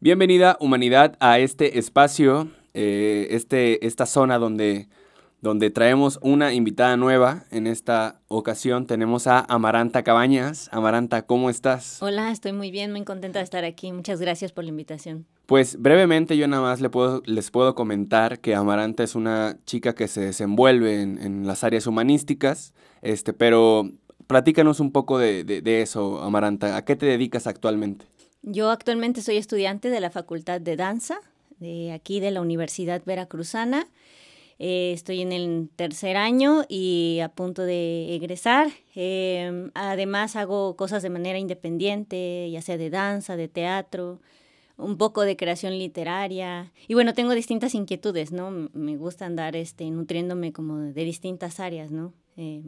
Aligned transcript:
Bienvenida 0.00 0.56
humanidad 0.60 1.16
a 1.18 1.40
este 1.40 1.80
espacio, 1.80 2.46
eh, 2.72 3.26
este, 3.32 3.84
esta 3.84 4.06
zona 4.06 4.38
donde, 4.38 4.86
donde 5.40 5.70
traemos 5.70 6.20
una 6.22 6.54
invitada 6.54 6.96
nueva. 6.96 7.46
En 7.50 7.66
esta 7.66 8.20
ocasión 8.28 8.86
tenemos 8.86 9.26
a 9.26 9.40
Amaranta 9.40 10.04
Cabañas. 10.04 10.68
Amaranta, 10.70 11.22
¿cómo 11.22 11.50
estás? 11.50 12.00
Hola, 12.00 12.30
estoy 12.30 12.52
muy 12.52 12.70
bien, 12.70 12.92
muy 12.92 13.02
contenta 13.02 13.40
de 13.40 13.44
estar 13.44 13.64
aquí. 13.64 13.90
Muchas 13.90 14.20
gracias 14.20 14.52
por 14.52 14.62
la 14.62 14.70
invitación. 14.70 15.26
Pues 15.46 15.76
brevemente 15.82 16.36
yo 16.36 16.46
nada 16.46 16.62
más 16.62 16.80
le 16.80 16.90
puedo, 16.90 17.20
les 17.26 17.50
puedo 17.50 17.74
comentar 17.74 18.38
que 18.38 18.54
Amaranta 18.54 19.02
es 19.02 19.16
una 19.16 19.58
chica 19.66 19.96
que 19.96 20.06
se 20.06 20.20
desenvuelve 20.20 21.02
en, 21.02 21.18
en 21.20 21.44
las 21.44 21.64
áreas 21.64 21.88
humanísticas, 21.88 22.72
este, 23.02 23.32
pero 23.32 23.90
platícanos 24.28 24.78
un 24.78 24.92
poco 24.92 25.18
de, 25.18 25.42
de, 25.42 25.60
de 25.60 25.82
eso, 25.82 26.22
Amaranta. 26.22 26.76
¿A 26.76 26.84
qué 26.84 26.94
te 26.94 27.06
dedicas 27.06 27.48
actualmente? 27.48 28.06
Yo 28.42 28.70
actualmente 28.70 29.22
soy 29.22 29.36
estudiante 29.36 29.90
de 29.90 30.00
la 30.00 30.10
Facultad 30.10 30.60
de 30.60 30.76
Danza, 30.76 31.20
de 31.58 31.92
aquí 31.92 32.20
de 32.20 32.30
la 32.30 32.40
Universidad 32.40 33.02
Veracruzana. 33.04 33.88
Eh, 34.60 34.92
estoy 34.92 35.20
en 35.20 35.32
el 35.32 35.68
tercer 35.76 36.16
año 36.16 36.64
y 36.68 37.20
a 37.22 37.28
punto 37.28 37.62
de 37.62 38.14
egresar. 38.14 38.68
Eh, 38.94 39.70
además 39.74 40.36
hago 40.36 40.76
cosas 40.76 41.02
de 41.02 41.10
manera 41.10 41.38
independiente, 41.38 42.48
ya 42.50 42.62
sea 42.62 42.76
de 42.76 42.90
danza, 42.90 43.36
de 43.36 43.48
teatro, 43.48 44.20
un 44.76 44.98
poco 44.98 45.22
de 45.22 45.36
creación 45.36 45.78
literaria. 45.78 46.72
Y 46.86 46.94
bueno, 46.94 47.14
tengo 47.14 47.34
distintas 47.34 47.74
inquietudes, 47.74 48.32
¿no? 48.32 48.50
Me 48.72 48.96
gusta 48.96 49.26
andar 49.26 49.56
este, 49.56 49.90
nutriéndome 49.90 50.52
como 50.52 50.78
de 50.78 51.04
distintas 51.04 51.60
áreas, 51.60 51.90
¿no? 51.90 52.12
Eh, 52.36 52.62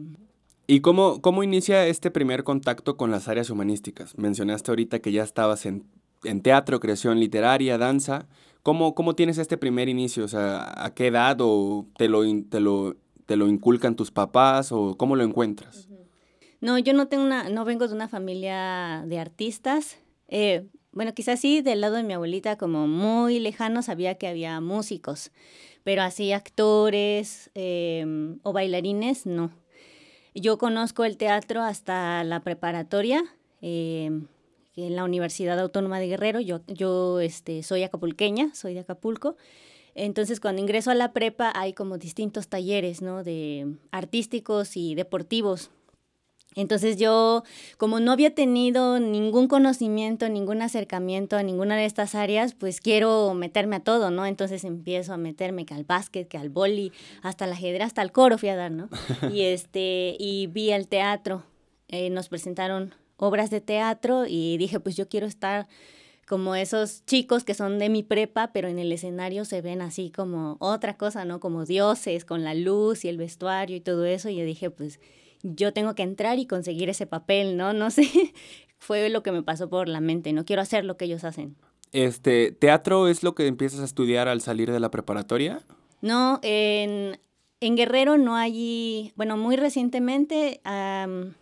¿Y 0.71 0.79
cómo, 0.79 1.21
cómo 1.21 1.43
inicia 1.43 1.85
este 1.85 2.11
primer 2.11 2.45
contacto 2.45 2.95
con 2.95 3.11
las 3.11 3.27
áreas 3.27 3.49
humanísticas? 3.49 4.17
Mencionaste 4.17 4.71
ahorita 4.71 4.99
que 4.99 5.11
ya 5.11 5.21
estabas 5.21 5.65
en, 5.65 5.83
en 6.23 6.39
teatro, 6.41 6.79
creación 6.79 7.19
literaria, 7.19 7.77
danza. 7.77 8.29
¿Cómo, 8.63 8.95
¿Cómo 8.95 9.13
tienes 9.13 9.37
este 9.37 9.57
primer 9.57 9.89
inicio? 9.89 10.23
O 10.23 10.29
sea, 10.29 10.71
¿a 10.81 10.93
qué 10.93 11.07
edad 11.07 11.35
o 11.41 11.87
te 11.97 12.07
lo, 12.07 12.21
te 12.43 12.61
lo, 12.61 12.95
te 13.25 13.35
lo 13.35 13.49
inculcan 13.49 13.97
tus 13.97 14.11
papás 14.11 14.71
o 14.71 14.95
cómo 14.95 15.17
lo 15.17 15.25
encuentras? 15.25 15.89
No, 16.61 16.79
yo 16.79 16.93
no 16.93 17.09
tengo 17.09 17.25
una, 17.25 17.49
no 17.49 17.65
vengo 17.65 17.89
de 17.89 17.93
una 17.93 18.07
familia 18.07 19.03
de 19.05 19.19
artistas. 19.19 19.97
Eh, 20.29 20.69
bueno, 20.93 21.13
quizás 21.13 21.41
sí, 21.41 21.61
del 21.61 21.81
lado 21.81 21.95
de 21.95 22.03
mi 22.03 22.13
abuelita, 22.13 22.55
como 22.55 22.87
muy 22.87 23.41
lejano, 23.41 23.81
sabía 23.81 24.15
que 24.15 24.27
había 24.29 24.61
músicos, 24.61 25.33
pero 25.83 26.01
así 26.01 26.31
actores 26.31 27.51
eh, 27.55 28.37
o 28.43 28.53
bailarines, 28.53 29.25
no. 29.25 29.51
Yo 30.33 30.57
conozco 30.57 31.03
el 31.03 31.17
teatro 31.17 31.61
hasta 31.61 32.23
la 32.23 32.39
preparatoria, 32.41 33.23
eh, 33.61 34.09
en 34.75 34.95
la 34.95 35.03
Universidad 35.03 35.59
Autónoma 35.59 35.99
de 35.99 36.07
Guerrero. 36.07 36.39
Yo, 36.39 36.61
yo 36.67 37.19
este, 37.19 37.63
soy 37.63 37.83
acapulqueña, 37.83 38.53
soy 38.55 38.73
de 38.73 38.81
Acapulco. 38.81 39.35
Entonces, 39.93 40.39
cuando 40.39 40.61
ingreso 40.61 40.89
a 40.91 40.95
la 40.95 41.11
prepa 41.11 41.51
hay 41.53 41.73
como 41.73 41.97
distintos 41.97 42.47
talleres, 42.47 43.01
¿no? 43.01 43.23
De 43.23 43.75
artísticos 43.91 44.77
y 44.77 44.95
deportivos. 44.95 45.69
Entonces 46.55 46.97
yo, 46.97 47.43
como 47.77 48.01
no 48.01 48.11
había 48.11 48.35
tenido 48.35 48.99
ningún 48.99 49.47
conocimiento, 49.47 50.27
ningún 50.27 50.61
acercamiento 50.61 51.37
a 51.37 51.43
ninguna 51.43 51.77
de 51.77 51.85
estas 51.85 52.13
áreas, 52.13 52.53
pues 52.53 52.81
quiero 52.81 53.33
meterme 53.33 53.77
a 53.77 53.79
todo, 53.79 54.11
¿no? 54.11 54.25
Entonces 54.25 54.65
empiezo 54.65 55.13
a 55.13 55.17
meterme 55.17 55.65
que 55.65 55.73
al 55.73 55.85
básquet, 55.85 56.27
que 56.27 56.37
al 56.37 56.49
boli, 56.49 56.91
hasta 57.21 57.45
el 57.45 57.53
ajedrez, 57.53 57.83
hasta 57.83 58.01
el 58.01 58.11
coro 58.11 58.37
fui 58.37 58.49
a 58.49 58.55
dar, 58.57 58.71
¿no? 58.71 58.89
Y, 59.31 59.43
este, 59.43 60.17
y 60.19 60.47
vi 60.47 60.71
el 60.71 60.87
teatro. 60.87 61.43
Eh, 61.87 62.09
nos 62.09 62.27
presentaron 62.27 62.93
obras 63.15 63.49
de 63.49 63.61
teatro 63.61 64.25
y 64.27 64.57
dije, 64.57 64.79
pues 64.79 64.97
yo 64.97 65.07
quiero 65.07 65.27
estar 65.27 65.67
como 66.27 66.55
esos 66.55 67.05
chicos 67.05 67.43
que 67.43 67.53
son 67.53 67.79
de 67.79 67.89
mi 67.89 68.03
prepa, 68.03 68.51
pero 68.53 68.67
en 68.67 68.79
el 68.79 68.91
escenario 68.91 69.45
se 69.45 69.61
ven 69.61 69.81
así 69.81 70.11
como 70.11 70.57
otra 70.59 70.97
cosa, 70.97 71.23
¿no? 71.23 71.39
Como 71.39 71.65
dioses, 71.65 72.25
con 72.25 72.43
la 72.43 72.53
luz 72.53 73.05
y 73.05 73.09
el 73.09 73.17
vestuario 73.17 73.75
y 73.75 73.81
todo 73.81 74.05
eso. 74.05 74.29
Y 74.29 74.37
yo 74.37 74.45
dije, 74.45 74.69
pues 74.69 74.99
yo 75.43 75.73
tengo 75.73 75.95
que 75.95 76.03
entrar 76.03 76.39
y 76.39 76.45
conseguir 76.45 76.89
ese 76.89 77.05
papel, 77.05 77.57
¿no? 77.57 77.73
No 77.73 77.89
sé, 77.91 78.03
fue 78.77 79.09
lo 79.09 79.23
que 79.23 79.31
me 79.31 79.43
pasó 79.43 79.69
por 79.69 79.87
la 79.87 80.01
mente, 80.01 80.33
no 80.33 80.45
quiero 80.45 80.61
hacer 80.61 80.85
lo 80.85 80.97
que 80.97 81.05
ellos 81.05 81.23
hacen. 81.23 81.55
Este, 81.91 82.51
¿teatro 82.51 83.07
es 83.07 83.21
lo 83.21 83.35
que 83.35 83.47
empiezas 83.47 83.81
a 83.81 83.85
estudiar 83.85 84.27
al 84.27 84.41
salir 84.41 84.71
de 84.71 84.79
la 84.79 84.91
preparatoria? 84.91 85.61
No, 86.01 86.39
en, 86.41 87.19
en 87.59 87.75
Guerrero 87.75 88.17
no 88.17 88.35
hay, 88.35 89.11
bueno, 89.15 89.37
muy 89.37 89.57
recientemente 89.57 90.61
um, 90.65 91.33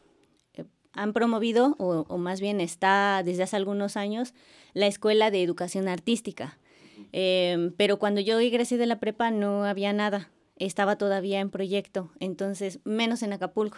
han 0.93 1.13
promovido, 1.13 1.75
o, 1.77 2.05
o, 2.09 2.17
más 2.17 2.41
bien 2.41 2.61
está 2.61 3.21
desde 3.23 3.43
hace 3.43 3.55
algunos 3.55 3.95
años, 3.95 4.33
la 4.73 4.87
Escuela 4.87 5.31
de 5.31 5.43
Educación 5.43 5.87
Artística. 5.87 6.57
Eh, 7.13 7.71
pero 7.77 7.97
cuando 7.97 8.19
yo 8.19 8.39
egresé 8.39 8.77
de 8.77 8.85
la 8.85 8.99
prepa 8.99 9.31
no 9.31 9.63
había 9.63 9.93
nada 9.93 10.29
estaba 10.59 10.97
todavía 10.97 11.39
en 11.39 11.49
proyecto, 11.49 12.11
entonces 12.19 12.79
menos 12.83 13.23
en 13.23 13.33
Acapulco. 13.33 13.77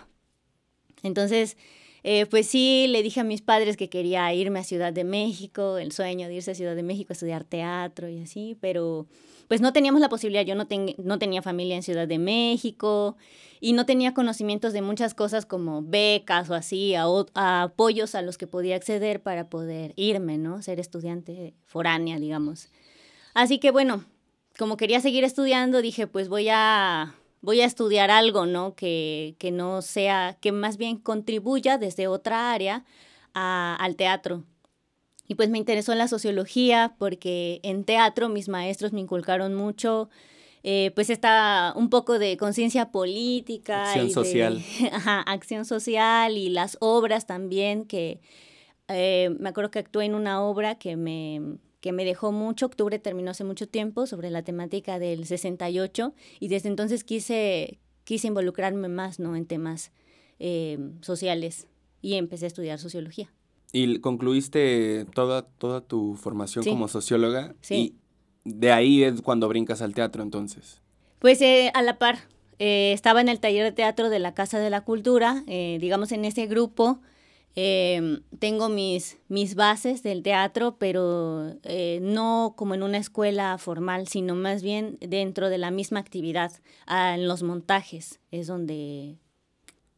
Entonces, 1.03 1.57
eh, 2.03 2.25
pues 2.25 2.47
sí, 2.47 2.87
le 2.89 3.03
dije 3.03 3.19
a 3.19 3.23
mis 3.23 3.41
padres 3.41 3.77
que 3.77 3.89
quería 3.89 4.33
irme 4.33 4.59
a 4.59 4.63
Ciudad 4.63 4.91
de 4.91 5.03
México, 5.03 5.77
el 5.77 5.91
sueño 5.91 6.27
de 6.27 6.35
irse 6.35 6.51
a 6.51 6.55
Ciudad 6.55 6.75
de 6.75 6.83
México 6.83 7.11
a 7.11 7.13
estudiar 7.13 7.43
teatro 7.43 8.09
y 8.09 8.21
así, 8.21 8.57
pero 8.59 9.07
pues 9.47 9.61
no 9.61 9.73
teníamos 9.73 10.01
la 10.01 10.09
posibilidad, 10.09 10.43
yo 10.45 10.55
no, 10.55 10.65
ten, 10.65 10.95
no 10.97 11.19
tenía 11.19 11.41
familia 11.41 11.75
en 11.75 11.83
Ciudad 11.83 12.07
de 12.07 12.17
México 12.17 13.17
y 13.59 13.73
no 13.73 13.85
tenía 13.85 14.13
conocimientos 14.13 14.73
de 14.73 14.81
muchas 14.81 15.13
cosas 15.13 15.45
como 15.45 15.83
becas 15.83 16.49
o 16.49 16.55
así, 16.55 16.95
a, 16.95 17.05
a 17.35 17.63
apoyos 17.63 18.15
a 18.15 18.23
los 18.23 18.37
que 18.37 18.47
podía 18.47 18.75
acceder 18.77 19.21
para 19.21 19.49
poder 19.49 19.93
irme, 19.95 20.37
¿no? 20.37 20.61
Ser 20.63 20.79
estudiante 20.79 21.53
foránea, 21.65 22.17
digamos. 22.17 22.69
Así 23.33 23.59
que 23.59 23.71
bueno, 23.71 24.05
como 24.61 24.77
quería 24.77 25.01
seguir 25.01 25.23
estudiando, 25.23 25.81
dije, 25.81 26.05
pues 26.05 26.29
voy 26.29 26.47
a, 26.51 27.15
voy 27.41 27.61
a 27.61 27.65
estudiar 27.65 28.11
algo, 28.11 28.45
¿no? 28.45 28.75
Que, 28.75 29.33
que 29.39 29.49
no 29.49 29.81
sea, 29.81 30.37
que 30.39 30.51
más 30.51 30.77
bien 30.77 30.97
contribuya 30.97 31.79
desde 31.79 32.07
otra 32.07 32.53
área 32.53 32.85
a, 33.33 33.75
al 33.79 33.95
teatro. 33.95 34.43
Y 35.27 35.33
pues 35.33 35.49
me 35.49 35.57
interesó 35.57 35.95
la 35.95 36.07
sociología 36.07 36.93
porque 36.99 37.59
en 37.63 37.85
teatro 37.85 38.29
mis 38.29 38.49
maestros 38.49 38.93
me 38.93 38.99
inculcaron 38.99 39.55
mucho, 39.55 40.09
eh, 40.61 40.91
pues 40.93 41.09
está 41.09 41.73
un 41.75 41.89
poco 41.89 42.19
de 42.19 42.37
conciencia 42.37 42.91
política. 42.91 43.85
Acción 43.85 44.05
y 44.05 44.11
social. 44.11 44.63
De, 44.79 44.89
ajá, 44.93 45.21
acción 45.21 45.65
social 45.65 46.37
y 46.37 46.49
las 46.49 46.77
obras 46.81 47.25
también, 47.25 47.85
que 47.85 48.21
eh, 48.89 49.35
me 49.39 49.49
acuerdo 49.49 49.71
que 49.71 49.79
actué 49.79 50.05
en 50.05 50.13
una 50.13 50.43
obra 50.43 50.75
que 50.75 50.97
me 50.97 51.57
que 51.81 51.91
me 51.91 52.05
dejó 52.05 52.31
mucho. 52.31 52.67
Octubre 52.67 52.97
terminó 52.99 53.31
hace 53.31 53.43
mucho 53.43 53.67
tiempo 53.67 54.05
sobre 54.07 54.29
la 54.29 54.43
temática 54.43 54.99
del 54.99 55.25
68 55.25 56.13
y 56.39 56.47
desde 56.47 56.69
entonces 56.69 57.03
quise, 57.03 57.79
quise 58.03 58.27
involucrarme 58.27 58.87
más 58.87 59.19
¿no? 59.19 59.35
en 59.35 59.45
temas 59.45 59.91
eh, 60.39 60.77
sociales 61.01 61.67
y 62.01 62.13
empecé 62.13 62.45
a 62.45 62.47
estudiar 62.47 62.79
sociología. 62.79 63.33
¿Y 63.73 63.99
concluiste 63.99 65.05
toda, 65.13 65.43
toda 65.43 65.81
tu 65.81 66.15
formación 66.15 66.63
Sí. 66.63 66.69
como 66.69 66.87
socióloga? 66.87 67.55
Sí. 67.61 67.95
Y 68.45 68.49
de 68.51 68.71
ahí 68.71 69.03
es 69.03 69.21
cuando 69.21 69.47
brincas 69.47 69.81
al 69.81 69.93
teatro 69.93 70.23
entonces. 70.23 70.81
Pues 71.19 71.41
eh, 71.41 71.71
a 71.73 71.81
la 71.81 71.97
par, 71.97 72.19
eh, 72.59 72.91
estaba 72.93 73.21
en 73.21 73.29
el 73.29 73.39
taller 73.39 73.63
de 73.63 73.71
teatro 73.71 74.09
de 74.09 74.19
la 74.19 74.33
Casa 74.33 74.59
de 74.59 74.69
la 74.69 74.81
Cultura, 74.81 75.43
digamos 75.47 76.11
en 76.11 76.25
ese 76.25 76.47
grupo. 76.47 76.99
Eh, 77.55 78.21
tengo 78.39 78.69
mis, 78.69 79.17
mis 79.27 79.55
bases 79.55 80.03
del 80.03 80.23
teatro, 80.23 80.77
pero 80.77 81.53
eh, 81.63 81.99
no 82.01 82.53
como 82.55 82.73
en 82.73 82.83
una 82.83 82.97
escuela 82.97 83.57
formal, 83.57 84.07
sino 84.07 84.35
más 84.35 84.63
bien 84.63 84.97
dentro 85.01 85.49
de 85.49 85.57
la 85.57 85.71
misma 85.71 85.99
actividad, 85.99 86.51
en 86.87 87.27
los 87.27 87.43
montajes, 87.43 88.19
es 88.31 88.47
donde 88.47 89.17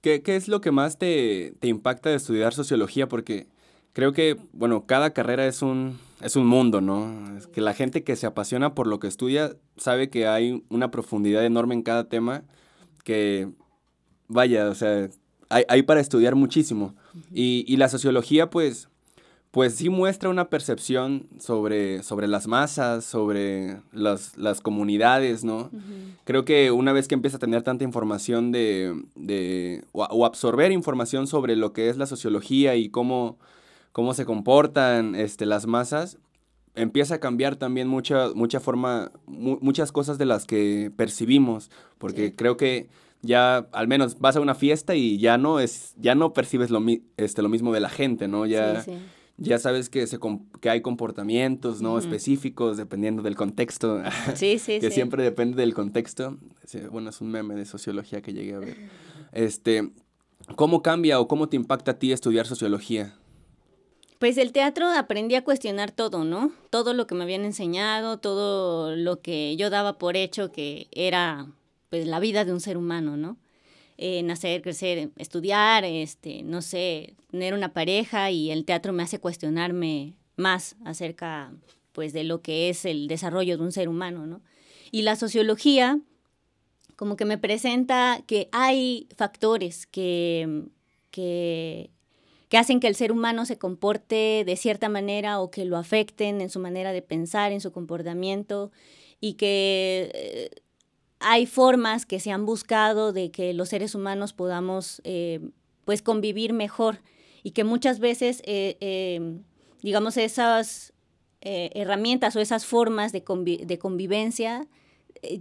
¿Qué, 0.04 0.22
qué 0.22 0.36
es 0.36 0.50
lo 0.50 0.60
que 0.60 0.72
más 0.72 0.98
te, 0.98 1.54
te 1.62 1.70
impacta 1.70 2.10
de 2.10 2.18
estudiar 2.18 2.54
sociología? 2.54 3.08
Porque 3.08 3.48
creo 3.94 4.12
que, 4.12 4.38
bueno, 4.52 4.86
cada 4.86 5.14
carrera 5.14 5.48
es 5.48 5.62
un, 5.62 5.98
es 6.22 6.36
un 6.36 6.46
mundo, 6.46 6.82
¿no? 6.82 7.38
Es 7.38 7.48
que 7.48 7.62
la 7.62 7.74
gente 7.74 8.04
que 8.04 8.18
se 8.18 8.26
apasiona 8.26 8.76
por 8.76 8.86
lo 8.86 9.00
que 9.00 9.08
estudia 9.08 9.56
sabe 9.78 10.10
que 10.10 10.28
hay 10.28 10.62
una 10.68 10.92
profundidad 10.92 11.46
enorme 11.46 11.76
en 11.76 11.84
cada 11.84 12.10
tema 12.10 12.44
que, 13.06 13.50
vaya, 14.28 14.68
o 14.68 14.76
sea, 14.76 15.10
hay, 15.54 15.64
hay 15.68 15.82
para 15.84 16.00
estudiar 16.02 16.36
muchísimo. 16.36 16.96
Y, 17.34 17.64
y 17.68 17.78
la 17.78 17.90
sociología, 17.90 18.50
pues, 18.50 18.90
pues 19.52 19.76
sí 19.76 19.90
muestra 19.90 20.30
una 20.30 20.50
percepción 20.50 21.28
sobre, 21.40 22.02
sobre 22.02 22.28
las 22.28 22.48
masas, 22.48 23.06
sobre 23.06 23.78
las, 23.92 24.36
las 24.38 24.62
comunidades, 24.62 25.44
¿no? 25.44 25.70
Creo 26.24 26.44
que 26.44 26.72
una 26.72 26.92
vez 26.94 27.08
que 27.08 27.14
empieza 27.16 27.38
a 27.38 27.40
tener 27.40 27.62
tanta 27.62 27.84
información 27.84 28.52
de, 28.52 29.00
de 29.16 29.84
o, 29.92 30.04
o 30.06 30.26
absorber 30.26 30.72
información 30.72 31.28
sobre 31.28 31.56
lo 31.56 31.72
que 31.72 31.90
es 31.90 31.98
la 31.98 32.08
sociología 32.08 32.76
y 32.76 32.90
cómo, 32.90 33.38
cómo 33.92 34.14
se 34.16 34.26
comportan 34.26 35.14
este, 35.14 35.46
las 35.46 35.68
masas, 35.68 36.18
empieza 36.76 37.16
a 37.16 37.20
cambiar 37.20 37.56
también 37.56 37.88
mucha, 37.88 38.30
mucha 38.34 38.60
forma, 38.60 39.12
mu- 39.28 39.60
muchas 39.62 39.92
cosas 39.92 40.18
de 40.18 40.26
las 40.26 40.46
que 40.46 40.92
percibimos, 40.96 41.70
porque 42.00 42.30
Sí. 42.30 42.34
creo 42.36 42.58
que 42.58 42.90
ya 43.24 43.58
al 43.72 43.88
menos 43.88 44.20
vas 44.20 44.36
a 44.36 44.42
una 44.42 44.54
fiesta 44.54 44.94
y 44.96 45.18
ya 45.18 45.38
no 45.40 45.60
es, 45.60 45.96
ya 45.98 46.14
no 46.14 46.34
percibes 46.34 46.70
lo, 46.70 46.80
mi- 46.80 47.02
este, 47.18 47.42
lo 47.42 47.50
mismo 47.50 47.74
de 47.74 47.80
la 47.80 47.90
gente, 47.90 48.28
¿no? 48.28 48.46
Ya, 48.46 48.82
Sí, 48.84 48.92
sí. 48.92 48.98
ya 49.38 49.58
sabes 49.58 49.90
que, 49.90 50.06
se 50.06 50.20
que 50.62 50.70
hay 50.70 50.82
comportamientos, 50.82 51.82
¿no? 51.82 51.98
Específicos, 51.98 52.78
dependiendo 52.78 53.24
del 53.24 53.36
contexto. 53.36 54.02
Sí, 54.36 54.60
sí, 54.60 54.78
que 54.82 54.92
siempre 54.92 55.24
depende 55.24 55.56
del 55.58 55.74
contexto. 55.74 56.38
Bueno, 56.92 57.10
es 57.10 57.20
un 57.22 57.32
meme 57.32 57.56
de 57.56 57.66
sociología 57.66 58.22
que 58.22 58.34
llegué 58.34 58.54
a 58.56 58.60
ver. 58.60 58.78
Este, 59.32 59.90
¿Cómo 60.56 60.82
cambia 60.84 61.20
o 61.20 61.28
cómo 61.28 61.48
te 61.50 61.56
impacta 61.56 61.92
a 61.92 62.00
ti 62.00 62.12
estudiar 62.12 62.46
sociología? 62.46 63.16
Pues 64.20 64.38
el 64.38 64.52
teatro 64.54 64.88
aprendí 64.90 65.36
a 65.36 65.44
cuestionar 65.44 65.92
todo, 65.92 66.24
¿no? 66.24 66.52
Todo 66.70 66.94
lo 66.94 67.08
que 67.08 67.16
me 67.16 67.24
habían 67.24 67.44
enseñado, 67.44 68.18
todo 68.20 68.96
lo 68.96 69.22
que 69.22 69.56
yo 69.58 69.70
daba 69.70 69.98
por 69.98 70.16
hecho 70.16 70.52
que 70.52 70.88
era 70.92 71.48
pues 71.94 72.08
la 72.08 72.20
vida 72.20 72.44
de 72.44 72.52
un 72.52 72.60
ser 72.60 72.76
humano, 72.76 73.18
¿no? 73.18 73.38
Eh, 74.00 74.24
nacer, 74.24 74.64
crecer, 74.64 75.12
estudiar, 75.16 75.86
este, 75.86 76.42
no 76.42 76.64
sé, 76.64 77.14
tener 77.30 77.54
una 77.54 77.72
pareja 77.72 78.32
y 78.32 78.50
el 78.50 78.66
teatro 78.66 78.94
me 78.94 79.04
hace 79.04 79.20
cuestionarme 79.20 80.16
más 80.36 80.76
acerca 80.86 81.54
pues 81.92 82.12
de 82.12 82.24
lo 82.24 82.42
que 82.42 82.70
es 82.70 82.86
el 82.86 83.08
desarrollo 83.08 83.58
de 83.58 83.64
un 83.64 83.72
ser 83.72 83.90
humano, 83.90 84.26
¿no? 84.26 84.42
Y 84.90 85.04
la 85.04 85.16
sociología 85.16 86.00
como 86.96 87.16
que 87.16 87.26
me 87.26 87.38
presenta 87.38 88.24
que 88.26 88.50
hay 88.52 89.08
factores 89.16 89.86
que, 89.86 90.64
que 91.12 91.92
que 92.50 92.58
hacen 92.58 92.80
que 92.80 92.88
el 92.88 92.96
ser 92.96 93.12
humano 93.12 93.46
se 93.46 93.60
comporte 93.60 94.44
de 94.46 94.56
cierta 94.58 94.90
manera 94.90 95.40
o 95.40 95.52
que 95.52 95.64
lo 95.66 95.78
afecten 95.78 96.42
en 96.42 96.50
su 96.50 96.60
manera 96.60 96.92
de 96.92 97.04
pensar, 97.04 97.52
en 97.52 97.62
su 97.62 97.72
comportamiento, 97.72 98.72
y 99.20 99.34
que 99.34 100.12
eh, 100.14 100.50
hay 101.24 101.46
formas 101.46 102.06
que 102.06 102.20
se 102.20 102.32
han 102.32 102.46
buscado 102.46 103.14
de 103.14 103.32
que 103.32 103.54
los 103.54 103.70
seres 103.70 103.96
humanos 103.96 104.34
podamos 104.34 105.02
eh, 105.04 105.40
pues 105.86 106.02
convivir 106.02 106.54
mejor 106.54 107.00
y 107.44 107.52
que 107.52 107.64
muchas 107.64 108.00
veces, 108.00 108.42
eh, 108.46 109.40
digamos, 109.82 110.18
esas 110.18 110.94
herramientas 111.42 112.38
o 112.38 112.40
esas 112.40 112.66
formas 112.66 113.12
de, 113.12 113.24
convivencia 113.24 114.66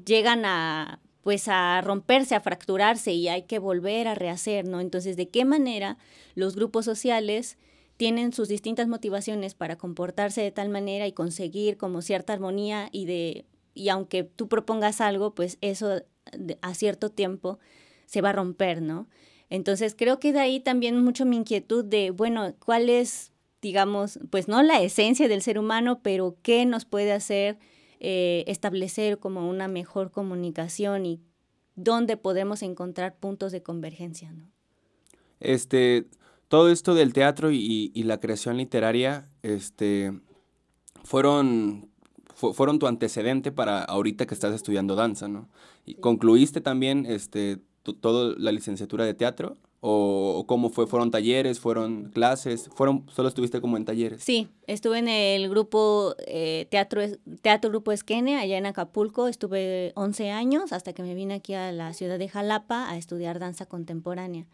llegan 0.05 0.45
a 0.45 1.01
pues 1.23 1.47
a 1.47 1.81
romperse, 1.81 2.35
a 2.35 2.41
fracturarse 2.41 3.13
y 3.13 3.29
hay 3.29 3.43
que 3.43 3.59
volver 3.59 4.09
a 4.09 4.15
rehacer, 4.15 4.67
¿no? 4.67 4.81
Entonces, 4.81 5.17
¿de 5.17 5.29
qué 5.29 5.45
manera 5.45 5.97
los 6.35 6.57
grupos 6.57 6.85
sociales 6.85 7.59
tienen 7.97 8.33
sus 8.33 8.49
distintas 8.49 8.89
motivaciones 8.89 9.55
para 9.55 9.77
comportarse 9.77 10.41
de 10.43 10.51
tal 10.51 10.69
manera 10.69 11.07
y 11.07 11.13
conseguir 11.13 11.77
como 11.77 12.03
cierta 12.03 12.33
armonía 12.33 12.89
y 12.91 13.07
de 13.07 13.45
y 13.75 13.89
aunque 13.89 14.25
tú 14.25 14.49
propongas 14.49 15.01
algo, 15.01 15.35
pues 15.35 15.59
eso 15.61 16.03
a 16.61 16.75
cierto 16.75 17.11
tiempo 17.11 17.59
se 18.07 18.21
va 18.21 18.31
a 18.31 18.35
romper, 18.35 18.83
¿no? 18.83 19.09
Entonces, 19.51 19.95
creo 19.97 20.19
que 20.19 20.33
de 20.33 20.41
ahí 20.41 20.61
también 20.61 21.03
mucho 21.03 21.27
mi 21.27 21.37
inquietud 21.37 21.85
de, 21.85 22.11
bueno, 22.11 22.55
¿cuál 22.59 22.89
es, 22.89 23.33
digamos, 23.61 24.19
pues 24.31 24.49
no 24.49 24.63
la 24.63 24.81
esencia 24.81 25.29
del 25.29 25.43
ser 25.43 25.59
humano, 25.59 26.01
pero 26.03 26.37
qué 26.43 26.65
nos 26.65 26.85
puede 26.85 27.13
hacer 27.13 27.59
eh, 28.05 28.43
establecer 28.49 29.21
como 29.21 29.49
una 29.49 29.69
mejor 29.69 30.11
comunicación 30.11 31.07
y 31.07 31.21
dónde 31.77 32.17
podemos 32.17 32.63
encontrar 32.63 33.17
puntos 33.17 33.53
de 33.53 33.63
convergencia. 33.63 34.33
¿no? 34.33 34.51
Este, 35.39 36.09
todo 36.49 36.69
esto 36.69 36.97
del 36.97 37.13
teatro 37.13 37.53
y, 37.53 37.93
la 37.95 38.19
creación 38.19 38.57
literaria 38.57 39.27
este, 39.45 40.19
fueron, 41.05 41.92
fueron 42.53 42.79
tu 42.79 42.87
antecedente 42.87 43.53
para 43.53 43.83
ahorita 43.83 44.27
que 44.27 44.35
estás 44.35 44.55
estudiando 44.55 44.97
danza, 44.97 45.29
¿no? 45.29 45.49
Y 45.87 45.95
concluiste 45.95 46.61
también 46.61 47.07
este, 47.07 47.59
toda 48.01 48.35
la 48.39 48.53
licenciatura 48.53 49.05
de 49.05 49.15
teatro. 49.15 49.57
¿O 49.85 50.45
cómo 50.47 50.71
fue? 50.71 50.87
¿Fueron 50.87 51.11
talleres? 51.11 51.59
¿Fueron 51.59 52.13
clases? 52.15 52.71
¿Fueron, 52.73 53.05
¿Solo 53.13 53.29
estuviste 53.29 53.61
como 53.61 53.77
en 53.77 53.85
talleres? 53.85 54.23
Sí, 54.23 54.47
estuve 54.69 54.99
en 54.99 55.09
el 55.09 55.51
grupo 55.51 56.15
eh, 56.25 56.69
teatro, 56.71 57.03
teatro 57.41 57.69
Grupo 57.69 57.91
Esquene, 57.91 58.37
allá 58.37 58.57
en 58.59 58.67
Acapulco. 58.67 59.27
Estuve 59.27 59.91
11 59.97 60.31
años 60.31 60.73
hasta 60.73 60.93
que 60.93 61.03
me 61.03 61.17
vine 61.17 61.35
aquí 61.35 61.55
a 61.55 61.73
la 61.73 61.95
ciudad 61.95 62.21
de 62.21 62.29
Jalapa 62.29 62.89
a 62.89 62.97
estudiar 62.97 63.41
danza 63.41 63.67
contemporánea. 63.67 64.47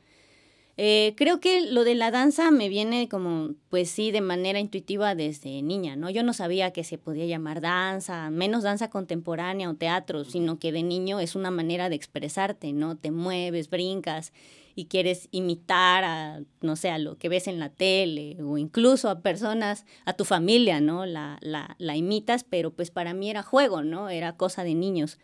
Eh, 0.80 1.14
creo 1.16 1.40
que 1.40 1.60
lo 1.72 1.82
de 1.82 1.96
la 1.96 2.12
danza 2.12 2.52
me 2.52 2.68
viene 2.68 3.08
como, 3.08 3.54
pues 3.68 3.90
sí, 3.90 4.12
de 4.12 4.20
manera 4.20 4.60
intuitiva 4.60 5.16
desde 5.16 5.60
niña, 5.60 5.96
¿no? 5.96 6.08
Yo 6.08 6.22
no 6.22 6.32
sabía 6.32 6.70
que 6.72 6.84
se 6.84 6.98
podía 6.98 7.26
llamar 7.26 7.60
danza, 7.60 8.30
menos 8.30 8.62
danza 8.62 8.88
contemporánea 8.88 9.68
o 9.70 9.74
teatro, 9.74 10.24
sino 10.24 10.60
que 10.60 10.70
de 10.70 10.84
niño 10.84 11.18
es 11.18 11.34
una 11.34 11.50
manera 11.50 11.88
de 11.88 11.96
expresarte, 11.96 12.72
¿no? 12.72 12.96
Te 12.96 13.10
mueves, 13.10 13.70
brincas 13.70 14.32
y 14.76 14.84
quieres 14.84 15.26
imitar 15.32 16.04
a, 16.04 16.42
no 16.60 16.76
sé, 16.76 16.90
a 16.90 16.98
lo 16.98 17.18
que 17.18 17.28
ves 17.28 17.48
en 17.48 17.58
la 17.58 17.70
tele 17.70 18.36
o 18.40 18.56
incluso 18.56 19.10
a 19.10 19.18
personas, 19.18 19.84
a 20.04 20.12
tu 20.12 20.24
familia, 20.24 20.80
¿no? 20.80 21.06
La, 21.06 21.38
la, 21.40 21.74
la 21.80 21.96
imitas, 21.96 22.44
pero 22.44 22.70
pues 22.70 22.92
para 22.92 23.14
mí 23.14 23.28
era 23.30 23.42
juego, 23.42 23.82
¿no? 23.82 24.10
Era 24.10 24.36
cosa 24.36 24.62
de 24.62 24.76
niños. 24.76 25.18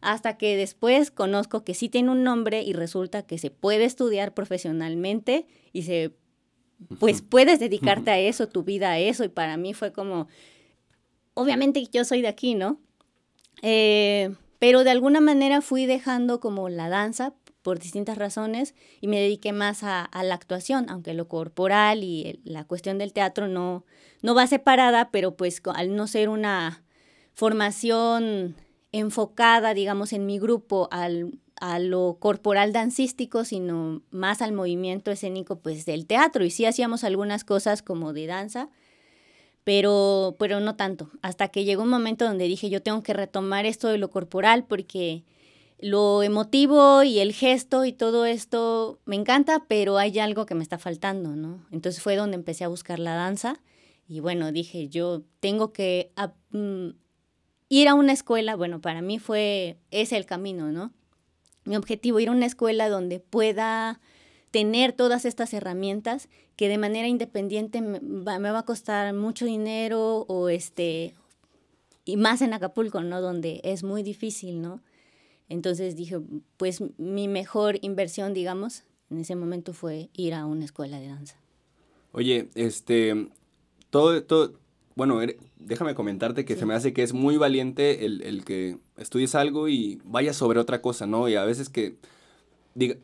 Hasta 0.00 0.36
que 0.36 0.56
después 0.56 1.10
conozco 1.10 1.64
que 1.64 1.74
sí 1.74 1.88
tiene 1.88 2.10
un 2.10 2.22
nombre 2.22 2.62
y 2.62 2.72
resulta 2.72 3.22
que 3.22 3.38
se 3.38 3.50
puede 3.50 3.84
estudiar 3.84 4.34
profesionalmente 4.34 5.46
y 5.72 5.82
se, 5.82 6.14
pues 6.98 7.22
puedes 7.22 7.58
dedicarte 7.58 8.10
a 8.10 8.18
eso, 8.18 8.48
tu 8.48 8.62
vida 8.62 8.90
a 8.90 8.98
eso. 8.98 9.24
Y 9.24 9.28
para 9.28 9.56
mí 9.56 9.74
fue 9.74 9.92
como, 9.92 10.28
obviamente 11.34 11.84
yo 11.92 12.04
soy 12.04 12.22
de 12.22 12.28
aquí, 12.28 12.54
¿no? 12.54 12.80
Eh, 13.62 14.34
pero 14.58 14.84
de 14.84 14.90
alguna 14.90 15.20
manera 15.20 15.60
fui 15.60 15.86
dejando 15.86 16.40
como 16.40 16.68
la 16.68 16.88
danza 16.88 17.34
por 17.62 17.78
distintas 17.78 18.18
razones 18.18 18.74
y 19.00 19.08
me 19.08 19.20
dediqué 19.20 19.52
más 19.52 19.82
a, 19.82 20.08
la 20.22 20.34
actuación, 20.34 20.86
aunque 20.88 21.14
lo 21.14 21.28
corporal 21.28 22.02
y 22.02 22.40
la 22.44 22.64
cuestión 22.64 22.98
del 22.98 23.12
teatro 23.12 23.46
no, 23.46 23.84
no 24.22 24.34
va 24.34 24.46
separada, 24.46 25.10
pero 25.10 25.36
pues 25.36 25.60
al 25.74 25.94
no 25.94 26.06
ser 26.06 26.28
una 26.28 26.82
formación 27.34 28.56
enfocada, 28.92 29.74
digamos, 29.74 30.12
en 30.12 30.26
mi 30.26 30.38
grupo 30.38 30.88
al, 30.90 31.38
a 31.60 31.78
lo 31.78 32.18
corporal 32.20 32.72
dancístico, 32.72 33.44
sino 33.44 34.02
más 34.10 34.42
al 34.42 34.52
movimiento 34.52 35.10
escénico 35.10 35.60
pues 35.60 35.84
del 35.84 36.06
teatro. 36.06 36.44
Y 36.44 36.50
sí 36.50 36.64
hacíamos 36.64 37.04
algunas 37.04 37.44
cosas 37.44 37.82
como 37.82 38.12
de 38.12 38.26
danza, 38.26 38.70
pero, 39.64 40.36
pero 40.38 40.60
no 40.60 40.76
tanto. 40.76 41.10
Hasta 41.22 41.48
que 41.48 41.64
llegó 41.64 41.82
un 41.82 41.90
momento 41.90 42.24
donde 42.24 42.46
dije, 42.46 42.70
yo 42.70 42.82
tengo 42.82 43.02
que 43.02 43.12
retomar 43.12 43.66
esto 43.66 43.88
de 43.88 43.98
lo 43.98 44.10
corporal 44.10 44.64
porque 44.64 45.24
lo 45.80 46.22
emotivo 46.22 47.02
y 47.02 47.20
el 47.20 47.32
gesto 47.32 47.84
y 47.84 47.92
todo 47.92 48.26
esto 48.26 48.98
me 49.04 49.16
encanta, 49.16 49.64
pero 49.68 49.98
hay 49.98 50.18
algo 50.18 50.46
que 50.46 50.54
me 50.54 50.62
está 50.62 50.78
faltando, 50.78 51.36
¿no? 51.36 51.64
Entonces 51.70 52.02
fue 52.02 52.16
donde 52.16 52.36
empecé 52.36 52.64
a 52.64 52.68
buscar 52.68 52.98
la 52.98 53.14
danza 53.14 53.60
y 54.08 54.20
bueno, 54.20 54.50
dije, 54.50 54.88
yo 54.88 55.22
tengo 55.40 55.72
que 55.72 56.10
mm, 56.50 56.88
ir 57.68 57.88
a 57.88 57.94
una 57.94 58.12
escuela, 58.12 58.56
bueno, 58.56 58.80
para 58.80 59.02
mí 59.02 59.18
fue 59.18 59.76
ese 59.90 60.16
el 60.16 60.26
camino, 60.26 60.72
¿no? 60.72 60.92
Mi 61.64 61.76
objetivo, 61.76 62.20
ir 62.20 62.28
a 62.28 62.32
una 62.32 62.46
escuela 62.46 62.88
donde 62.88 63.20
pueda 63.20 64.00
tener 64.50 64.92
todas 64.92 65.24
estas 65.24 65.52
herramientas 65.52 66.28
que 66.56 66.68
de 66.68 66.78
manera 66.78 67.08
independiente 67.08 67.80
me 67.80 68.00
va, 68.00 68.38
me 68.38 68.50
va 68.50 68.60
a 68.60 68.64
costar 68.64 69.12
mucho 69.14 69.44
dinero 69.44 70.24
o 70.28 70.48
este, 70.48 71.14
y 72.04 72.16
más 72.16 72.40
en 72.42 72.54
Acapulco, 72.54 73.02
¿no? 73.02 73.20
Donde 73.20 73.60
es 73.64 73.84
muy 73.84 74.02
difícil, 74.02 74.62
¿no? 74.62 74.80
Entonces 75.48 75.96
dije, 75.96 76.20
pues 76.56 76.82
mi 76.98 77.28
mejor 77.28 77.78
inversión, 77.82 78.34
digamos, 78.34 78.84
en 79.10 79.18
ese 79.18 79.36
momento 79.36 79.72
fue 79.72 80.10
ir 80.14 80.34
a 80.34 80.46
una 80.46 80.64
escuela 80.64 80.98
de 81.00 81.08
danza. 81.08 81.36
Oye, 82.12 82.48
este, 82.54 83.28
todo, 83.90 84.52
bueno, 84.98 85.20
déjame 85.60 85.94
comentarte 85.94 86.44
que 86.44 86.56
se 86.56 86.66
me 86.66 86.74
hace 86.74 86.92
que 86.92 87.04
es 87.04 87.12
muy 87.12 87.36
valiente 87.36 88.04
el, 88.04 88.20
el, 88.22 88.44
que 88.44 88.78
estudies 88.96 89.36
algo 89.36 89.68
y 89.68 90.02
vayas 90.04 90.34
sobre 90.34 90.58
otra 90.58 90.82
cosa, 90.82 91.06
¿no? 91.06 91.28
Y 91.28 91.36
a 91.36 91.44
veces 91.44 91.68
que, 91.68 91.94
diga, 92.74 92.96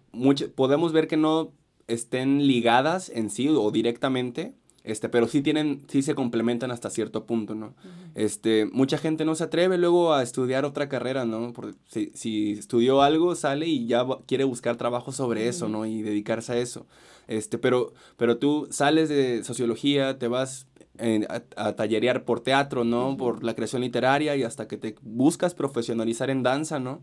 podemos 0.56 0.92
ver 0.92 1.06
que 1.06 1.16
no 1.16 1.52
estén 1.86 2.48
ligadas 2.48 3.10
en 3.14 3.30
sí 3.30 3.48
o 3.48 3.70
directamente, 3.70 4.54
este, 4.82 5.08
pero 5.08 5.28
sí 5.28 5.40
tienen, 5.40 5.84
sí 5.86 6.02
se 6.02 6.16
complementan 6.16 6.72
hasta 6.72 6.90
cierto 6.90 7.26
punto, 7.26 7.54
¿no? 7.54 7.76
Este, 8.16 8.66
mucha 8.72 8.98
gente 8.98 9.24
no 9.24 9.36
se 9.36 9.44
atreve 9.44 9.78
luego 9.78 10.14
a 10.14 10.24
estudiar 10.24 10.64
otra 10.64 10.88
carrera, 10.88 11.24
¿no? 11.24 11.52
Porque 11.52 11.78
si, 11.88 12.10
si 12.14 12.54
estudió 12.54 13.02
algo, 13.02 13.36
sale 13.36 13.68
y 13.68 13.86
ya 13.86 14.04
quiere 14.26 14.42
buscar 14.42 14.74
trabajo 14.76 15.12
sobre 15.12 15.46
eso, 15.46 15.68
¿no? 15.68 15.86
Y 15.86 16.02
dedicarse 16.02 16.54
a 16.54 16.58
eso. 16.58 16.88
Este, 17.28 17.56
pero, 17.56 17.94
pero 18.16 18.38
tú 18.38 18.66
sales 18.70 19.08
de 19.08 19.44
sociología, 19.44 20.18
te 20.18 20.26
vas 20.26 20.66
a, 20.98 21.42
a, 21.56 21.76
tallerear 21.76 22.24
por 22.24 22.40
teatro, 22.40 22.84
¿no? 22.84 23.16
Por 23.16 23.44
la 23.44 23.54
creación 23.54 23.82
literaria 23.82 24.36
y 24.36 24.42
hasta 24.42 24.68
que 24.68 24.76
te 24.76 24.94
buscas 25.02 25.54
profesionalizar 25.54 26.30
en 26.30 26.42
danza, 26.42 26.78
¿no? 26.78 27.00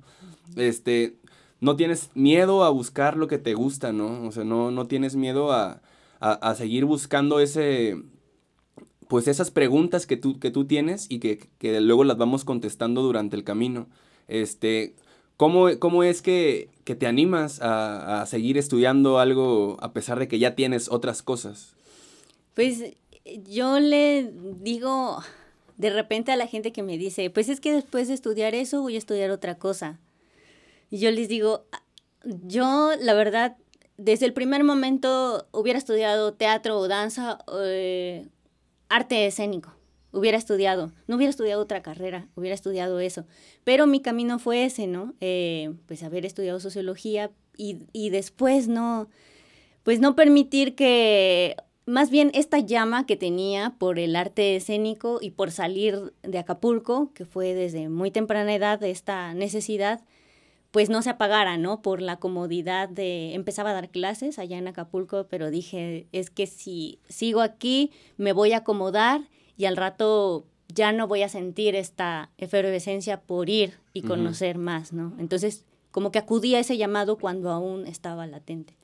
Este, 0.55 1.17
no 1.59 1.75
tienes 1.75 2.09
miedo 2.13 2.63
a 2.63 2.69
buscar 2.69 3.17
lo 3.17 3.27
que 3.27 3.37
te 3.37 3.53
gusta, 3.53 3.91
¿no? 3.91 4.27
O 4.27 4.31
sea, 4.31 4.43
no, 4.43 4.71
no 4.71 4.87
tienes 4.87 5.15
miedo 5.15 5.51
a 5.51 5.81
a, 6.21 6.53
seguir 6.53 6.85
buscando 6.85 7.39
ese, 7.39 7.97
pues 9.07 9.27
esas 9.27 9.49
preguntas 9.49 10.05
que 10.05 10.17
tú, 10.17 10.39
que 10.39 10.51
tú 10.51 10.65
tienes 10.65 11.07
y 11.09 11.19
que, 11.19 11.49
luego 11.81 12.03
las 12.03 12.17
vamos 12.17 12.45
contestando 12.45 13.01
durante 13.01 13.35
el 13.35 13.43
camino. 13.43 13.87
Este, 14.27 14.93
¿cómo, 15.35 15.67
cómo 15.79 16.03
es 16.03 16.21
que, 16.21 16.69
te 16.85 17.07
animas 17.07 17.59
a, 17.61 18.23
seguir 18.27 18.57
estudiando 18.57 19.17
algo 19.17 19.77
a 19.79 19.93
pesar 19.93 20.19
de 20.19 20.27
que 20.27 20.37
ya 20.37 20.55
tienes 20.55 20.91
otras 20.91 21.23
cosas? 21.23 21.73
Pues 22.53 22.83
yo 23.45 23.79
le 23.79 24.31
digo 24.33 25.21
de 25.77 25.89
repente 25.89 26.31
a 26.31 26.35
la 26.35 26.47
gente 26.47 26.71
que 26.71 26.83
me 26.83 26.97
dice, 26.97 27.29
pues 27.29 27.49
es 27.49 27.59
que 27.59 27.73
después 27.73 28.07
de 28.07 28.13
estudiar 28.13 28.53
eso 28.53 28.81
voy 28.81 28.95
a 28.95 28.99
estudiar 28.99 29.31
otra 29.31 29.57
cosa. 29.57 29.99
Y 30.91 30.99
yo 30.99 31.09
les 31.09 31.27
digo, 31.27 31.65
yo 32.23 32.91
la 32.99 33.13
verdad, 33.13 33.57
desde 33.97 34.27
el 34.27 34.33
primer 34.33 34.63
momento 34.63 35.47
hubiera 35.51 35.79
estudiado 35.79 36.33
teatro 36.33 36.77
o 36.77 36.87
danza, 36.87 37.39
eh, 37.63 38.27
arte 38.89 39.25
escénico, 39.25 39.73
hubiera 40.11 40.37
estudiado, 40.37 40.91
no 41.07 41.15
hubiera 41.15 41.31
estudiado 41.31 41.61
otra 41.61 41.81
carrera, 41.81 42.27
hubiera 42.35 42.53
estudiado 42.53 42.99
eso. 42.99 43.25
Pero 43.63 43.87
mi 43.87 44.01
camino 44.01 44.37
fue 44.37 44.65
ese, 44.65 44.85
¿no? 44.85 45.15
Eh, 45.19 45.73
pues 45.87 46.03
haber 46.03 46.25
estudiado 46.25 46.59
sociología 46.59 47.31
y, 47.57 47.87
y 47.91 48.11
después 48.11 48.67
no, 48.67 49.09
pues 49.83 49.99
no 49.99 50.15
permitir 50.15 50.75
que 50.75 51.55
más 51.85 52.09
bien 52.09 52.31
esta 52.33 52.59
llama 52.59 53.05
que 53.05 53.15
tenía 53.15 53.75
por 53.77 53.99
el 53.99 54.15
arte 54.15 54.55
escénico 54.55 55.19
y 55.21 55.31
por 55.31 55.51
salir 55.51 56.13
de 56.23 56.37
Acapulco, 56.37 57.11
que 57.13 57.25
fue 57.25 57.53
desde 57.53 57.89
muy 57.89 58.11
temprana 58.11 58.53
edad 58.53 58.83
esta 58.83 59.33
necesidad, 59.33 60.01
pues 60.71 60.89
no 60.89 61.01
se 61.01 61.09
apagara, 61.09 61.57
¿no? 61.57 61.81
Por 61.81 62.01
la 62.01 62.17
comodidad 62.17 62.87
de, 62.87 63.33
empezaba 63.33 63.71
a 63.71 63.73
dar 63.73 63.89
clases 63.89 64.39
allá 64.39 64.57
en 64.57 64.67
Acapulco, 64.67 65.27
pero 65.29 65.51
dije, 65.51 66.07
es 66.11 66.29
que 66.29 66.47
si 66.47 66.99
sigo 67.09 67.41
aquí, 67.41 67.91
me 68.17 68.31
voy 68.31 68.53
a 68.53 68.57
acomodar 68.57 69.27
y 69.57 69.65
al 69.65 69.75
rato 69.75 70.45
ya 70.69 70.93
no 70.93 71.07
voy 71.07 71.23
a 71.23 71.29
sentir 71.29 71.75
esta 71.75 72.31
efervescencia 72.37 73.21
por 73.21 73.49
ir 73.49 73.73
y 73.91 74.03
conocer 74.03 74.57
más, 74.57 74.93
¿no? 74.93 75.13
Entonces, 75.19 75.65
como 75.91 76.11
que 76.11 76.19
acudí 76.19 76.55
a 76.55 76.59
ese 76.59 76.77
llamado 76.77 77.17
cuando 77.17 77.51
aún 77.51 77.85
estaba 77.85 78.25
latente. 78.25 78.77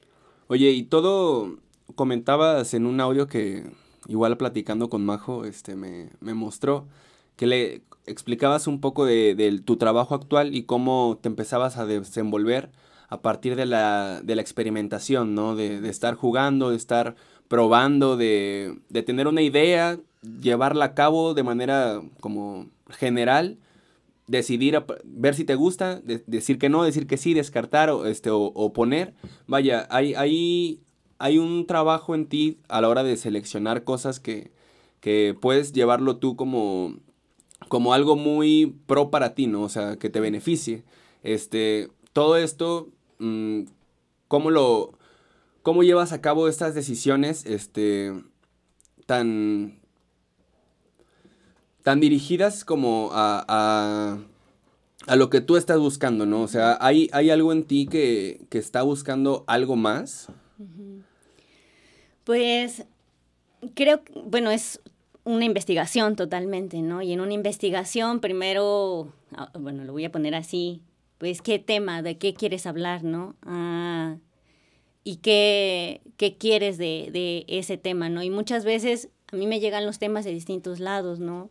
Oye, 0.47 0.71
y 0.71 0.83
todo 0.83 1.57
comentabas 1.97 2.73
en 2.73 2.85
un 2.85 3.01
audio 3.01 3.27
que 3.27 3.65
igual 4.07 4.37
platicando 4.37 4.89
con 4.89 5.05
Majo, 5.05 5.43
este, 5.43 5.75
me, 5.75 6.11
me 6.21 6.33
mostró 6.33 6.87
que 7.35 7.45
le 7.45 7.81
explicabas 8.05 8.67
un 8.67 8.79
poco 8.79 9.05
de, 9.05 9.61
tu 9.65 9.75
trabajo 9.75 10.15
actual 10.15 10.55
y 10.55 10.63
cómo 10.63 11.19
te 11.21 11.27
empezabas 11.27 11.77
a 11.77 11.85
desenvolver 11.85 12.71
a 13.09 13.21
partir 13.21 13.55
de 13.55 13.65
la, 13.65 14.21
de 14.23 14.35
la 14.35 14.41
experimentación, 14.41 15.35
¿no? 15.35 15.55
De, 15.55 15.81
de, 15.81 15.89
estar 15.89 16.15
jugando, 16.15 16.71
de 16.71 16.77
estar 16.77 17.15
probando, 17.47 18.17
de, 18.17 18.79
de, 18.89 19.03
tener 19.03 19.27
una 19.27 19.41
idea, 19.41 19.99
llevarla 20.41 20.85
a 20.85 20.93
cabo 20.93 21.33
de 21.33 21.43
manera 21.43 22.01
como 22.19 22.67
general, 22.89 23.57
decidir, 24.25 24.83
ver 25.05 25.35
si 25.35 25.45
te 25.45 25.55
gusta, 25.55 26.01
decir 26.01 26.59
que 26.59 26.69
no, 26.69 26.83
decir 26.83 27.07
que 27.07 27.17
sí, 27.17 27.33
descartar 27.33 27.89
o, 27.89 28.05
este, 28.05 28.29
o, 28.29 28.39
o 28.39 28.73
poner. 28.73 29.13
Vaya, 29.47 29.87
hay, 29.89 30.15
hay 30.15 30.81
hay 31.19 31.37
un 31.37 31.65
trabajo 31.65 32.15
en 32.15 32.27
ti 32.27 32.59
a 32.67 32.81
la 32.81 32.89
hora 32.89 33.03
de 33.03 33.17
seleccionar 33.17 33.83
cosas 33.83 34.19
que, 34.19 34.51
puedes 35.39 35.71
llevarlo 35.71 36.17
tú 36.17 36.35
como, 36.35 36.97
como 37.69 37.93
algo 37.93 38.17
muy 38.17 38.75
pro 38.87 39.09
para 39.09 39.35
ti, 39.35 39.47
¿no? 39.47 39.61
O 39.61 39.69
sea, 39.69 39.95
que 39.95 40.09
te 40.09 40.19
beneficie. 40.19 40.83
Este, 41.23 41.89
todo 42.11 42.35
esto, 42.35 42.89
mm, 43.19 43.61
¿cómo 44.27 44.51
lo, 44.51 44.91
cómo 45.63 45.83
llevas 45.83 46.11
a 46.11 46.19
cabo 46.19 46.49
estas 46.49 46.75
decisiones, 46.75 47.45
este, 47.45 48.13
tan, 49.05 49.79
tan 51.83 52.01
dirigidas 52.01 52.65
como 52.65 53.11
a, 53.13 54.17
a, 55.07 55.15
lo 55.15 55.29
que 55.29 55.39
tú 55.39 55.55
estás 55.55 55.79
buscando, 55.79 56.25
¿no? 56.25 56.41
O 56.41 56.47
sea, 56.49 56.77
¿hay, 56.81 57.09
hay 57.13 57.29
algo 57.29 57.53
en 57.53 57.63
ti 57.63 57.87
que, 57.87 58.45
que 58.49 58.57
está 58.57 58.81
buscando 58.81 59.45
algo 59.47 59.77
más? 59.77 60.27
Pues 62.23 62.85
creo 63.73 64.01
bueno, 64.25 64.51
es 64.51 64.81
una 65.23 65.45
investigación 65.45 66.15
totalmente, 66.15 66.81
¿no? 66.81 67.01
Y 67.01 67.11
en 67.11 67.19
una 67.19 67.33
investigación 67.33 68.21
primero, 68.21 69.13
ah, 69.33 69.51
bueno, 69.59 69.83
lo 69.83 69.91
voy 69.91 70.05
a 70.05 70.11
poner 70.11 70.35
así, 70.35 70.81
pues 71.17 71.41
qué 71.41 71.59
tema, 71.59 72.01
de 72.01 72.17
qué 72.17 72.33
quieres 72.33 72.65
hablar, 72.65 73.03
¿no? 73.03 73.35
Ah, 73.43 74.17
y 75.03 75.17
qué, 75.17 76.01
qué 76.17 76.37
quieres 76.37 76.77
de, 76.77 77.09
de, 77.11 77.45
ese 77.47 77.77
tema, 77.77 78.09
¿no? 78.09 78.23
Y 78.23 78.29
muchas 78.29 78.65
veces 78.65 79.09
a 79.31 79.35
mí 79.35 79.47
me 79.47 79.59
llegan 79.59 79.85
los 79.85 79.99
temas 79.99 80.23
de 80.25 80.31
distintos 80.31 80.79
lados, 80.79 81.19
¿no? 81.19 81.49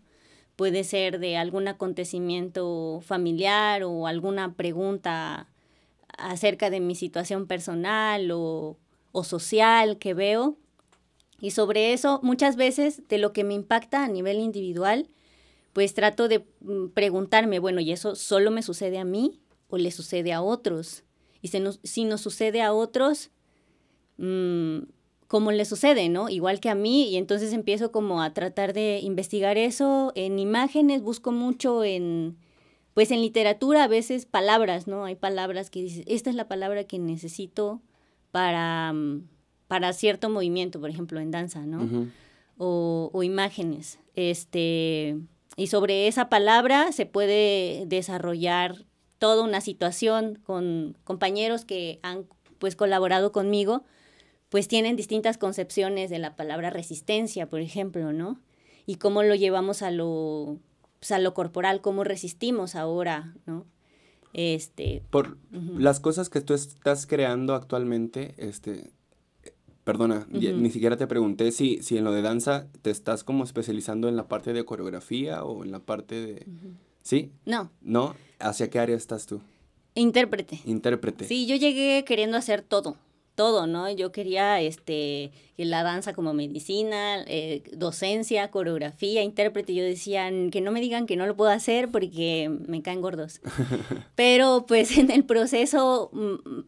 Puede 0.56 0.84
ser 0.84 1.18
de 1.18 1.36
algún 1.36 1.68
acontecimiento 1.68 3.00
familiar 3.04 3.82
o 3.82 4.06
alguna 4.06 4.54
pregunta 4.54 5.48
acerca 6.16 6.70
de 6.70 6.80
mi 6.80 6.94
situación 6.94 7.46
personal 7.46 8.30
o, 8.32 8.78
o 9.16 9.24
social 9.24 9.98
que 9.98 10.12
veo 10.12 10.58
y 11.40 11.50
sobre 11.50 11.92
eso, 11.92 12.20
muchas 12.22 12.56
veces 12.56 13.02
de 13.08 13.18
lo 13.18 13.32
que 13.32 13.44
me 13.44 13.54
impacta 13.54 14.04
a 14.04 14.08
nivel 14.08 14.38
individual, 14.38 15.08
pues 15.72 15.94
trato 15.94 16.28
de 16.28 16.46
mm, 16.60 16.88
preguntarme, 16.88 17.58
bueno, 17.58 17.80
¿y 17.80 17.92
eso 17.92 18.14
solo 18.14 18.50
me 18.50 18.62
sucede 18.62 18.98
a 18.98 19.04
mí 19.04 19.40
o 19.68 19.78
le 19.78 19.90
sucede 19.90 20.32
a 20.32 20.42
otros? 20.42 21.04
Y 21.42 21.48
si 21.48 21.60
nos, 21.60 21.80
si 21.82 22.04
nos 22.04 22.20
sucede 22.20 22.62
a 22.62 22.72
otros, 22.72 23.30
mm, 24.18 24.78
¿cómo 25.28 25.52
le 25.52 25.64
sucede, 25.64 26.08
no? 26.08 26.28
Igual 26.28 26.60
que 26.60 26.70
a 26.70 26.74
mí, 26.74 27.10
y 27.10 27.16
entonces 27.16 27.52
empiezo 27.52 27.92
como 27.92 28.22
a 28.22 28.32
tratar 28.32 28.72
de 28.72 29.00
investigar 29.02 29.58
eso 29.58 30.12
en 30.14 30.38
imágenes, 30.38 31.02
busco 31.02 31.32
mucho 31.32 31.84
en, 31.84 32.38
pues 32.94 33.10
en 33.10 33.20
literatura 33.20 33.84
a 33.84 33.88
veces 33.88 34.24
palabras, 34.24 34.86
¿no? 34.86 35.04
Hay 35.04 35.16
palabras 35.16 35.70
que 35.70 35.82
dices, 35.82 36.04
esta 36.06 36.30
es 36.30 36.36
la 36.36 36.48
palabra 36.48 36.84
que 36.84 36.98
necesito 36.98 37.82
para... 38.30 38.92
Mm, 38.92 39.28
para 39.68 39.92
cierto 39.92 40.30
movimiento, 40.30 40.80
por 40.80 40.90
ejemplo, 40.90 41.18
en 41.18 41.32
danza, 41.32 41.66
¿no? 41.66 42.08
o, 42.58 43.22
imágenes. 43.22 43.98
Este, 44.14 45.18
y 45.56 45.66
sobre 45.66 46.08
esa 46.08 46.28
palabra 46.28 46.92
se 46.92 47.06
puede 47.06 47.84
desarrollar 47.86 48.86
toda 49.18 49.42
una 49.42 49.60
situación 49.60 50.38
con 50.44 50.96
compañeros 51.04 51.64
que 51.64 51.98
han 52.02 52.26
pues 52.58 52.76
colaborado 52.76 53.32
conmigo, 53.32 53.84
pues 54.48 54.68
tienen 54.68 54.96
distintas 54.96 55.36
concepciones 55.36 56.10
de 56.10 56.18
la 56.18 56.36
palabra 56.36 56.70
resistencia, 56.70 57.48
por 57.48 57.60
ejemplo, 57.60 58.12
¿no? 58.12 58.40
Y 58.86 58.96
cómo 58.96 59.22
lo 59.22 59.34
llevamos 59.34 59.82
a 59.82 59.90
lo, 59.90 60.58
pues, 61.00 61.12
a 61.12 61.18
lo 61.18 61.34
corporal, 61.34 61.80
cómo 61.80 62.04
resistimos 62.04 62.74
ahora, 62.74 63.34
¿no? 63.44 63.66
Este, 64.38 65.02
por 65.08 65.38
las 65.50 65.98
cosas 65.98 66.28
que 66.28 66.42
tú 66.42 66.52
estás 66.52 67.06
creando 67.06 67.54
actualmente, 67.54 68.34
este, 68.36 68.90
Perdona, 69.82 70.26
ni 70.28 70.68
siquiera 70.70 70.96
te 70.96 71.06
pregunté 71.06 71.52
si, 71.52 71.80
si 71.80 71.96
en 71.96 72.02
lo 72.02 72.10
de 72.10 72.20
danza 72.20 72.66
te 72.82 72.90
estás 72.90 73.22
como 73.22 73.44
especializando 73.44 74.08
en 74.08 74.16
la 74.16 74.26
parte 74.26 74.52
de 74.52 74.64
coreografía 74.64 75.44
o 75.44 75.62
en 75.64 75.70
la 75.70 75.78
parte 75.78 76.16
de... 76.16 76.46
¿Sí? 77.02 77.30
No. 77.44 77.70
¿No? 77.82 78.16
¿Hacia 78.40 78.68
qué 78.68 78.80
área 78.80 78.96
estás 78.96 79.26
tú? 79.26 79.40
Intérprete. 79.94 80.60
Intérprete. 80.66 81.24
Sí, 81.26 81.46
yo 81.46 81.54
llegué 81.54 82.04
queriendo 82.04 82.36
hacer 82.36 82.62
todo, 82.62 82.96
todo, 83.36 83.68
¿no? 83.68 83.88
Yo 83.90 84.10
quería 84.10 84.60
este, 84.60 85.30
la 85.56 85.84
danza 85.84 86.14
como 86.14 86.32
medicina, 86.32 87.22
eh, 87.28 87.62
docencia, 87.76 88.50
coreografía, 88.50 89.22
intérprete. 89.22 89.74
Yo 89.74 89.84
decía 89.84 90.28
que 90.50 90.60
no 90.60 90.72
me 90.72 90.80
digan 90.80 91.06
que 91.06 91.16
no 91.16 91.26
lo 91.26 91.36
puedo 91.36 91.50
hacer 91.50 91.90
porque 91.90 92.50
me 92.66 92.82
caen 92.82 93.00
gordos. 93.02 93.40
Pero 94.16 94.64
pues 94.66 94.98
en 94.98 95.12
el 95.12 95.24
proceso 95.24 96.10
mm, 96.12 96.62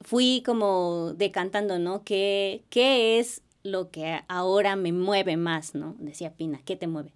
fui 0.00 0.42
como 0.44 1.12
decantando, 1.14 1.78
¿no? 1.78 2.02
¿Qué, 2.02 2.64
¿Qué 2.70 3.20
es 3.20 3.42
lo 3.62 3.90
que 3.90 4.20
ahora 4.26 4.74
me 4.74 4.92
mueve 4.92 5.36
más, 5.36 5.74
¿no? 5.74 5.94
Decía 5.98 6.34
Pina, 6.34 6.60
¿qué 6.64 6.74
te 6.74 6.86
mueve? 6.86 7.12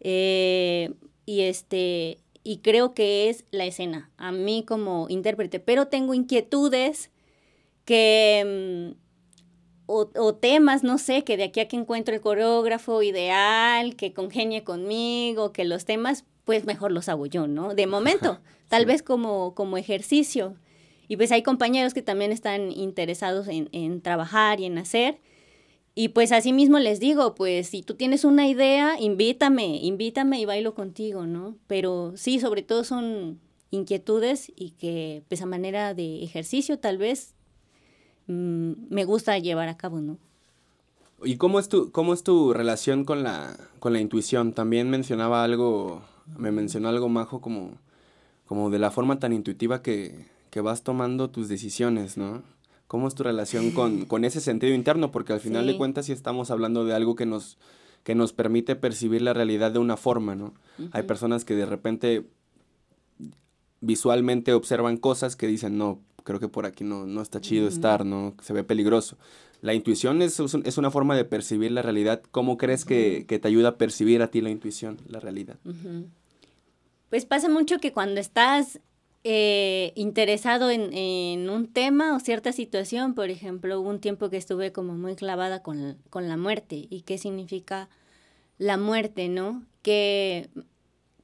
Eh, 0.00 0.94
y 1.26 1.42
este, 1.42 2.18
y 2.44 2.58
creo 2.58 2.94
que 2.94 3.28
es 3.28 3.44
la 3.50 3.64
escena, 3.66 4.10
a 4.16 4.30
mí 4.30 4.64
como 4.66 5.06
intérprete, 5.08 5.58
pero 5.58 5.88
tengo 5.88 6.14
inquietudes 6.14 7.10
que, 7.86 8.92
mm, 8.92 8.98
o, 9.86 10.10
o, 10.16 10.34
temas, 10.34 10.82
no 10.84 10.98
sé, 10.98 11.24
que 11.24 11.38
de 11.38 11.44
aquí 11.44 11.60
a 11.60 11.68
que 11.68 11.76
encuentro 11.76 12.14
el 12.14 12.20
coreógrafo 12.20 13.02
ideal, 13.02 13.96
que 13.96 14.12
congenie 14.12 14.64
conmigo, 14.64 15.52
que 15.52 15.64
los 15.64 15.86
temas, 15.86 16.24
pues 16.44 16.66
mejor 16.66 16.92
los 16.92 17.08
hago 17.08 17.24
yo, 17.24 17.46
¿no? 17.46 17.74
De 17.74 17.86
momento, 17.86 18.40
tal 18.68 18.84
vez 18.84 19.02
como, 19.02 19.54
como 19.54 19.78
ejercicio. 19.78 20.56
Y 21.08 21.16
pues 21.16 21.30
hay 21.32 21.42
compañeros 21.42 21.94
que 21.94 22.02
también 22.02 22.32
están 22.32 22.72
interesados 22.72 23.46
en, 23.48 24.00
trabajar 24.00 24.60
y 24.60 24.64
en 24.64 24.78
hacer. 24.78 25.20
Y 25.94 26.08
pues 26.08 26.32
así 26.32 26.52
mismo 26.52 26.78
les 26.80 27.00
digo, 27.00 27.34
pues 27.34 27.68
si 27.68 27.82
tú 27.82 27.94
tienes 27.94 28.24
una 28.24 28.48
idea, 28.48 28.96
invítame, 29.00 29.78
invítame 29.82 30.40
y 30.40 30.44
bailo 30.44 30.74
contigo, 30.74 31.26
¿no? 31.26 31.56
Pero 31.68 32.12
sí, 32.16 32.40
sobre 32.40 32.62
todo 32.62 32.84
son 32.84 33.40
inquietudes 33.70 34.52
y 34.56 34.70
que 34.72 35.22
pues 35.28 35.42
a 35.42 35.46
manera 35.46 35.94
de 35.94 36.22
ejercicio 36.22 36.78
tal 36.78 36.98
vez 36.98 37.35
mm, 38.26 38.72
me 38.90 39.04
gusta 39.04 39.38
llevar 39.38 39.68
a 39.68 39.76
cabo, 39.76 40.00
¿no? 40.00 40.18
¿Y 41.24 41.36
cómo 41.36 41.58
es 41.58 41.68
tu, 41.68 41.90
cómo 41.92 42.12
es 42.12 42.22
tu 42.22 42.52
relación 42.52 43.04
con 43.04 43.22
la, 43.22 43.56
con 43.78 43.92
la 43.92 44.00
intuición? 44.00 44.52
También 44.52 44.90
mencionaba 44.90 45.44
algo, 45.44 46.02
me 46.36 46.52
mencionó 46.52 46.88
algo 46.88 47.08
majo 47.08 47.40
como, 47.40 47.78
como 48.46 48.70
de 48.70 48.78
la 48.78 48.90
forma 48.90 49.18
tan 49.18 49.32
intuitiva 49.32 49.82
que, 49.82 50.26
que 50.50 50.60
vas 50.60 50.82
tomando 50.82 51.30
tus 51.30 51.48
decisiones, 51.48 52.16
¿no? 52.16 52.42
¿Cómo 52.86 53.08
es 53.08 53.14
tu 53.14 53.22
relación 53.22 53.70
con, 53.72 54.04
con 54.06 54.24
ese 54.24 54.40
sentido 54.40 54.74
interno? 54.74 55.10
Porque 55.10 55.32
al 55.32 55.40
final 55.40 55.66
de 55.66 55.76
cuentas 55.76 56.06
sí 56.06 56.12
estamos 56.12 56.50
hablando 56.50 56.84
de 56.84 56.94
algo 56.94 57.16
que 57.16 57.26
nos, 57.26 57.56
que 58.04 58.14
nos 58.14 58.32
permite 58.32 58.76
percibir 58.76 59.22
la 59.22 59.32
realidad 59.32 59.72
de 59.72 59.78
una 59.78 59.96
forma, 59.96 60.36
¿no? 60.36 60.54
Hay 60.92 61.02
personas 61.04 61.44
que 61.44 61.56
de 61.56 61.66
repente 61.66 62.28
visualmente 63.80 64.52
observan 64.52 64.96
cosas 64.96 65.34
que 65.34 65.46
dicen, 65.46 65.78
no, 65.78 66.00
creo 66.26 66.40
que 66.40 66.48
por 66.48 66.66
aquí 66.66 66.82
no, 66.82 67.06
no 67.06 67.22
está 67.22 67.40
chido 67.40 67.68
estar, 67.68 68.04
¿no? 68.04 68.34
Se 68.42 68.52
ve 68.52 68.64
peligroso. 68.64 69.16
La 69.62 69.74
intuición 69.74 70.20
es, 70.20 70.38
es, 70.40 70.76
una 70.76 70.90
forma 70.90 71.16
de 71.16 71.24
percibir 71.24 71.70
la 71.70 71.82
realidad. 71.82 72.20
¿Cómo 72.32 72.58
crees 72.58 72.84
que, 72.84 73.24
que, 73.26 73.38
te 73.38 73.48
ayuda 73.48 73.70
a 73.70 73.78
percibir 73.78 74.20
a 74.20 74.30
ti 74.30 74.40
la 74.40 74.50
intuición, 74.50 74.98
la 75.08 75.20
realidad? 75.20 75.56
Pues 77.08 77.24
pasa 77.24 77.48
mucho 77.48 77.78
que 77.78 77.92
cuando 77.92 78.20
estás 78.20 78.80
eh, 79.22 79.92
interesado 79.94 80.68
en, 80.70 80.92
en, 80.92 81.48
un 81.48 81.68
tema 81.68 82.14
o 82.16 82.20
cierta 82.20 82.52
situación, 82.52 83.14
por 83.14 83.30
ejemplo, 83.30 83.80
hubo 83.80 83.88
un 83.88 84.00
tiempo 84.00 84.28
que 84.28 84.36
estuve 84.36 84.72
como 84.72 84.94
muy 84.94 85.14
clavada 85.14 85.62
con, 85.62 85.96
con 86.10 86.28
la 86.28 86.36
muerte 86.36 86.86
y 86.90 87.02
qué 87.02 87.18
significa 87.18 87.88
la 88.58 88.76
muerte, 88.76 89.28
¿no? 89.28 89.62
¿Qué, 89.82 90.50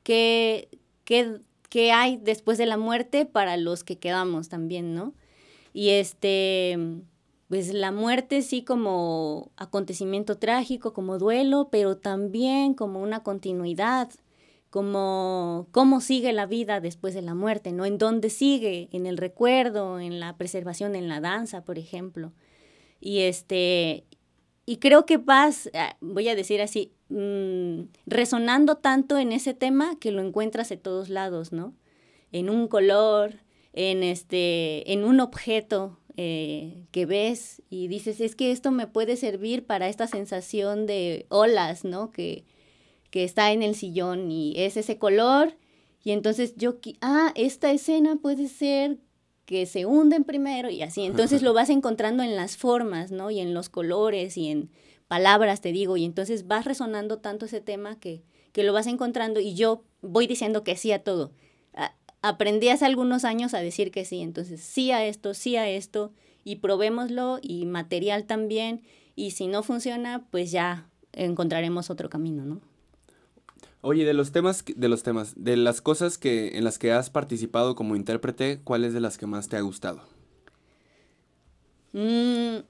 qué, 0.05 0.69
qué, 1.05 1.41
qué 1.73 1.91
hay 1.91 2.19
después 2.19 2.59
de 2.59 2.67
la 2.67 2.77
muerte 2.77 3.25
para 3.25 3.57
los 3.57 3.83
que 3.83 3.99
quedamos 3.99 4.51
también, 4.51 4.95
¿no? 4.95 5.15
Y 5.73 5.89
este, 5.89 6.77
pues 7.49 7.73
la 7.73 7.91
muerte 7.93 8.43
sí 8.43 8.63
como 8.63 9.51
acontecimiento 9.57 10.37
trágico, 10.37 10.93
como 10.93 11.19
duelo, 11.19 11.71
pero 11.73 11.97
también 11.97 12.75
como 12.75 13.01
una 13.01 13.23
continuidad, 13.23 14.11
como 14.69 15.67
cómo 15.71 16.03
sigue 16.03 16.35
la 16.35 16.45
vida 16.45 16.81
después 16.81 17.15
de 17.15 17.23
la 17.23 17.35
muerte, 17.35 17.73
¿no? 17.73 17.87
En 17.87 17.97
dónde 17.97 18.29
sigue, 18.29 18.91
en 18.93 19.07
el 19.07 19.17
recuerdo, 19.17 19.99
en 19.99 20.21
la 20.21 20.37
preservación, 20.37 20.95
en 20.95 21.09
la 21.09 21.23
danza, 21.23 21.65
por 21.65 21.79
ejemplo. 21.79 22.35
Y 23.01 23.21
este, 23.21 24.05
y 24.67 24.77
creo 24.77 25.07
que 25.07 25.17
vas, 25.17 25.71
ah, 25.73 25.97
voy 26.03 26.29
a 26.29 26.35
decir 26.35 26.61
así, 26.61 26.93
mm, 27.13 27.89
resonando 28.07 28.77
tanto 28.77 29.19
en 29.19 29.33
ese 29.33 29.55
tema 29.55 29.99
que 29.99 30.13
lo 30.13 30.23
encuentras 30.23 30.69
de 30.69 30.77
todos 30.77 31.09
lados, 31.09 31.53
¿no? 31.53 31.75
En 32.33 32.51
un 32.51 32.69
color, 32.69 33.41
en, 33.73 34.03
este, 34.03 34.93
en 34.93 35.05
un 35.05 35.21
objeto 35.21 35.99
eh, 36.17 36.85
que 36.91 37.07
ves 37.07 37.63
y 37.71 37.89
dices, 37.89 38.21
es 38.21 38.37
que 38.37 38.53
esto 38.53 38.71
me 38.71 38.87
puede 38.87 39.17
servir 39.17 39.65
para 39.65 39.89
esta 39.89 40.07
sensación 40.07 40.87
de 40.87 41.27
olas, 41.29 41.85
¿no? 41.85 42.13
Que, 42.13 42.45
que 43.11 43.25
está 43.25 43.53
en 43.53 43.63
el 43.63 43.75
sillón 43.75 44.31
y 44.31 44.55
es 44.57 44.77
ese 44.77 44.99
color. 44.99 45.57
Y 46.05 46.11
entonces 46.11 46.55
yo, 46.57 46.77
ah, 47.01 47.33
esta 47.35 47.71
escena 47.71 48.17
puede 48.17 48.49
ser 48.49 48.99
que 49.47 49.67
se 49.67 49.87
hunden 49.87 50.25
primero 50.25 50.71
y 50.71 50.83
así. 50.83 51.05
Entonces 51.05 51.43
lo 51.43 51.55
vas 51.55 51.71
encontrando 51.71 52.23
en 52.23 52.37
las 52.37 52.57
formas, 52.57 53.11
¿no? 53.11 53.31
Y 53.31 53.41
en 53.41 53.55
los 53.55 53.69
colores 53.69 54.37
y 54.37 54.49
en 54.49 54.71
palabras, 55.13 55.61
te 55.61 55.73
digo, 55.73 55.99
y 55.99 56.07
entonces 56.07 56.47
vas 56.47 56.65
resonando 56.65 57.19
tanto 57.19 57.45
ese 57.45 57.61
tema 57.61 58.01
que, 58.01 58.23
que 58.53 58.63
lo 58.63 58.73
vas 58.73 58.87
encontrando 58.87 59.41
y 59.41 59.53
yo 59.53 59.85
voy 60.01 60.27
diciendo 60.27 60.65
que 60.65 60.75
sí 60.75 60.91
a 60.91 61.05
todo. 61.05 61.33
aprendí 62.23 62.71
hace 62.71 62.87
algunos 62.87 63.27
años 63.27 63.53
a 63.53 63.59
decir 63.59 63.91
que 63.91 64.07
sí, 64.07 64.23
entonces 64.23 64.63
sí 64.63 64.91
a 64.91 65.05
esto, 65.05 65.35
sí 65.35 65.57
a 65.57 65.69
esto, 65.69 66.15
y 66.45 66.57
probémoslo, 66.57 67.41
y 67.43 67.67
material 67.67 68.25
también, 68.25 68.85
y 69.15 69.33
si 69.33 69.49
no 69.49 69.63
funciona, 69.63 70.25
pues 70.31 70.51
ya 70.51 70.89
encontraremos 71.13 71.91
otro 71.91 72.09
camino, 72.09 72.47
¿no? 72.47 72.63
Oye, 73.83 74.07
de 74.07 74.15
los 74.15 74.33
temas, 74.33 74.65
de 74.65 74.89
los 74.89 75.03
temas, 75.03 75.35
de 75.37 75.59
las 75.59 75.83
cosas 75.83 76.17
que, 76.17 76.57
en 76.57 76.65
las 76.65 76.79
que 76.79 76.91
has 76.91 77.11
participado 77.11 77.77
como 77.77 77.97
intérprete, 77.97 78.63
¿cuál 78.65 78.83
es 78.83 78.95
de 78.95 79.01
las 79.01 79.19
que 79.19 79.27
más 79.27 79.51
te 79.51 79.59
ha 79.59 79.61
gustado? 79.61 80.01
Mm, 81.93 82.61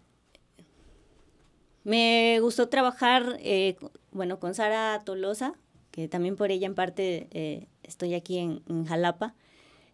me 1.84 2.38
gustó 2.40 2.68
trabajar, 2.68 3.38
eh, 3.40 3.76
bueno, 4.12 4.38
con 4.38 4.54
Sara 4.54 5.00
Tolosa, 5.04 5.54
que 5.90 6.08
también 6.08 6.36
por 6.36 6.50
ella 6.50 6.66
en 6.66 6.74
parte 6.74 7.28
eh, 7.32 7.66
estoy 7.82 8.14
aquí 8.14 8.38
en, 8.38 8.84
Jalapa. 8.86 9.34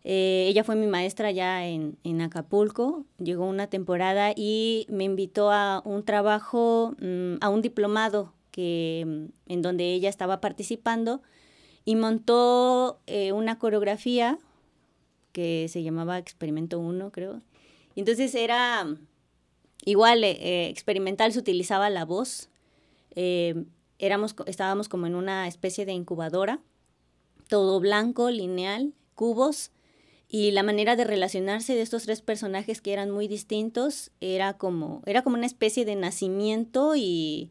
Eh, 0.05 0.47
ella 0.49 0.65
fue 0.65 0.77
mi 0.77 0.87
maestra 0.87 1.31
ya 1.31 1.67
en, 1.67 1.97
Acapulco, 2.21 3.05
llegó 3.19 3.47
una 3.47 3.69
temporada 3.69 4.33
y 4.35 4.87
me 4.89 5.05
invitó 5.05 5.51
a 5.51 5.83
un 5.85 6.05
trabajo, 6.05 6.95
mm, 7.01 7.37
a 7.41 7.49
un 7.49 7.63
diplomado 7.63 8.33
que, 8.51 9.05
mm, 9.07 9.53
en 9.53 9.63
donde 9.63 9.93
ella 9.93 10.09
estaba 10.09 10.41
participando 10.41 11.23
y 11.85 11.97
montó 11.97 13.01
una 13.33 13.59
coreografía 13.59 14.39
que 15.33 15.67
se 15.69 15.83
llamaba 15.83 16.19
Experimento 16.19 16.79
1, 16.79 17.11
creo. 17.11 17.41
Entonces 17.97 18.35
era 18.35 18.87
Igual, 19.85 20.25
eh, 20.25 20.39
eh, 20.41 20.69
experimental 20.69 21.33
se 21.33 21.39
utilizaba 21.39 21.91
la 21.91 22.05
voz. 22.05 22.49
Eh, 23.15 23.65
éramos, 23.99 24.35
estábamos 24.47 24.89
como 24.89 25.07
en 25.07 25.15
una 25.15 25.49
especie 25.49 25.87
de 25.87 25.93
incubadora, 25.93 26.61
todo 27.49 27.81
blanco, 27.81 28.31
lineal, 28.31 28.95
cubos, 29.15 29.71
y 30.31 30.51
la 30.51 30.63
manera 30.63 30.95
de 30.95 31.05
relacionarse 31.05 31.75
de 31.75 31.81
estos 31.81 32.03
tres 32.03 32.21
personajes 32.21 32.83
que 32.83 32.93
eran 32.93 33.11
muy 33.11 33.29
distintos 33.29 34.11
era 34.21 34.59
como, 34.59 35.03
era 35.07 35.23
como 35.23 35.37
una 35.37 35.47
especie 35.47 35.87
de 35.87 35.97
nacimiento 35.97 36.95
y, 36.97 37.51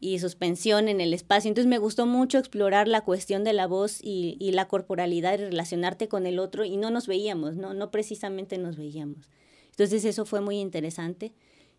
y 0.00 0.18
suspensión 0.18 0.88
en 0.88 1.00
el 1.00 1.14
espacio. 1.14 1.48
Entonces 1.48 1.68
me 1.68 1.78
gustó 1.78 2.06
mucho 2.06 2.38
explorar 2.38 2.88
la 2.88 3.02
cuestión 3.02 3.44
de 3.44 3.52
la 3.52 3.68
voz 3.68 4.00
y, 4.02 4.36
y, 4.40 4.50
la 4.50 4.66
corporalidad 4.66 5.34
y 5.34 5.44
relacionarte 5.44 6.08
con 6.08 6.26
el 6.26 6.40
otro 6.40 6.64
y 6.64 6.76
no 6.76 6.90
nos 6.90 7.06
veíamos, 7.06 7.54
¿no? 7.56 7.74
No 7.74 7.92
precisamente 7.92 8.58
nos 8.58 8.76
veíamos. 8.76 9.28
Entonces 9.70 10.04
eso 10.04 10.24
fue 10.24 10.40
muy 10.40 10.58
interesante. 10.58 11.32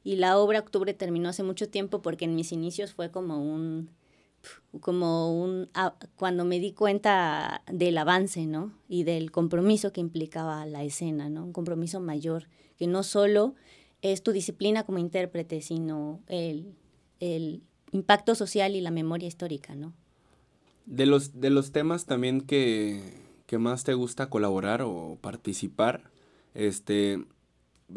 Y 0.04 0.16
la 0.16 0.38
obra 0.38 0.60
Octubre 0.60 0.94
terminó 0.94 1.30
hace 1.30 1.44
mucho 1.44 1.70
tiempo 1.70 2.02
porque 2.02 2.26
en 2.26 2.36
mis 2.36 2.52
inicios 2.52 2.94
fue 2.94 3.12
como 3.12 3.42
un, 3.42 3.90
como 4.80 5.40
un, 5.42 5.70
ah, 5.74 5.96
cuando 6.16 6.46
me 6.46 6.60
di 6.60 6.74
cuenta 6.74 7.64
del 7.72 7.98
avance, 7.98 8.46
¿no? 8.46 8.74
Y 8.88 9.04
del 9.04 9.32
compromiso 9.32 9.94
que 9.94 10.02
implicaba 10.02 10.66
la 10.66 10.84
escena, 10.84 11.30
¿no? 11.30 11.46
Un 11.46 11.54
compromiso 11.54 12.00
mayor, 12.00 12.48
que 12.78 12.88
no 12.88 13.04
solo 13.04 13.56
es 14.02 14.24
tu 14.24 14.32
disciplina 14.32 14.84
como 14.84 14.98
intérprete, 14.98 15.62
sino 15.62 16.22
el, 16.28 16.74
el 17.20 17.62
impacto 17.92 18.36
social 18.36 18.76
y 18.76 18.82
la 18.82 18.92
memoria 18.92 19.28
histórica, 19.28 19.76
¿no? 19.76 19.94
De 20.86 21.06
los, 21.06 21.40
de 21.40 21.52
los 21.52 21.72
temas 21.72 22.06
también 22.06 22.42
que, 22.42 23.02
que 23.46 23.60
más 23.60 23.84
te 23.84 23.94
gusta 23.94 24.30
colaborar 24.30 24.82
o 24.82 25.18
participar, 25.22 26.10
este, 26.56 27.24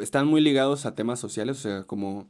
están 0.01 0.27
muy 0.27 0.41
ligados 0.41 0.87
a 0.87 0.95
temas 0.95 1.21
sociales, 1.21 1.59
o 1.59 1.61
sea, 1.61 1.83
como 1.85 2.27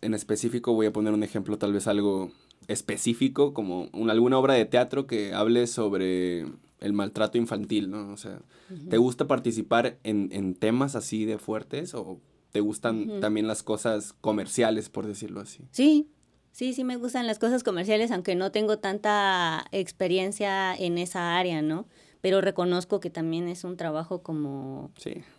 en 0.00 0.14
específico 0.14 0.72
voy 0.72 0.86
a 0.86 0.92
poner 0.92 1.12
un 1.12 1.22
ejemplo, 1.22 1.58
tal 1.58 1.72
vez 1.72 1.86
algo 1.86 2.30
específico, 2.68 3.54
como 3.54 3.88
alguna 4.08 4.38
obra 4.38 4.54
de 4.54 4.64
teatro 4.64 5.06
que 5.06 5.32
hable 5.32 5.66
sobre 5.66 6.46
el 6.80 6.92
maltrato 6.92 7.38
infantil, 7.38 7.90
¿no? 7.90 8.12
O 8.12 8.16
sea, 8.16 8.40
¿te 8.88 8.98
gusta 8.98 9.26
participar 9.26 9.98
en, 10.04 10.54
temas 10.54 10.94
así 10.94 11.24
de 11.24 11.38
fuertes 11.38 11.94
o 11.94 12.20
te 12.52 12.60
gustan 12.60 13.20
también 13.20 13.46
las 13.46 13.62
cosas 13.62 14.12
comerciales, 14.20 14.88
por 14.88 15.06
decirlo 15.06 15.40
así? 15.40 15.64
Sí, 15.70 16.08
sí, 16.52 16.72
sí 16.74 16.84
me 16.84 16.96
gustan 16.96 17.26
las 17.26 17.38
cosas 17.38 17.64
comerciales, 17.64 18.10
aunque 18.10 18.34
no 18.34 18.52
tengo 18.52 18.78
tanta 18.78 19.64
experiencia 19.72 20.74
en 20.74 20.98
esa 20.98 21.36
área, 21.36 21.62
¿no? 21.62 21.86
Pero 22.20 22.40
reconozco 22.40 23.00
que 23.00 23.10
también 23.10 23.48
es 23.48 23.64
un 23.64 23.76
trabajo 23.76 24.22
como 24.22 24.90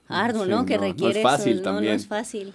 arduo, 0.08 0.46
¿no? 0.46 0.66
Que 0.66 0.78
requiere... 0.78 1.14
No 1.14 1.20
es 1.20 1.24
fácil 1.24 1.62
también. 1.62 1.94
No, 1.94 1.96
es 1.98 2.08
fácil. 2.08 2.54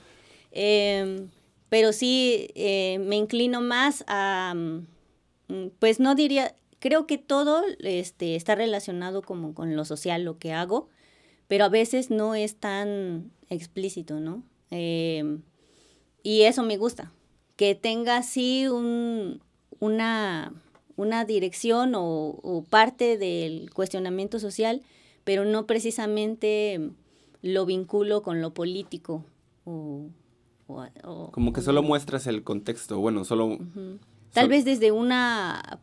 Em, 0.51 1.29
pero 1.69 1.93
sí, 1.93 2.49
eh, 2.55 2.99
me 3.01 3.17
inclino 3.17 3.61
más 3.61 4.05
a, 4.07 4.55
mm, 4.55 5.69
pues 5.79 6.01
no 6.01 6.15
diría, 6.15 6.55
creo 6.79 7.07
que 7.07 7.19
todo 7.19 7.63
este, 7.81 8.37
está 8.37 8.55
relacionado 8.55 9.23
como 9.23 9.55
con 9.55 9.77
lo 9.77 9.85
social, 9.85 10.25
lo 10.25 10.39
que 10.39 10.53
hago, 10.53 10.89
pero 11.49 11.65
a 11.65 11.69
veces 11.69 12.11
no 12.11 12.35
es 12.35 12.57
tan 12.57 13.31
explícito, 13.49 14.21
¿no? 14.21 14.43
Em, 14.71 15.43
y 16.23 16.43
eso 16.43 16.63
me 16.63 16.77
gusta, 16.77 17.13
que 17.57 17.75
tenga 17.75 18.17
así 18.17 18.67
un, 18.69 19.43
una 19.81 20.53
una 20.97 21.25
dirección 21.25 21.93
o, 21.95 22.65
parte 22.71 23.19
del 23.19 23.71
cuestionamiento 23.73 24.39
social, 24.39 24.83
pero 25.25 25.45
no 25.45 25.67
precisamente 25.67 26.91
lo 27.43 27.67
vinculo 27.67 28.23
con 28.23 28.41
lo 28.41 28.55
político 28.55 29.25
o... 29.65 30.09
Como 31.33 31.53
que 31.53 31.61
solo 31.61 31.83
muestras 31.83 32.27
el 32.27 32.43
contexto, 32.43 32.99
bueno, 32.99 33.25
solo... 33.25 33.59
Tal 34.33 34.49
vez 34.49 34.65
desde 34.65 34.93
una 34.93 35.81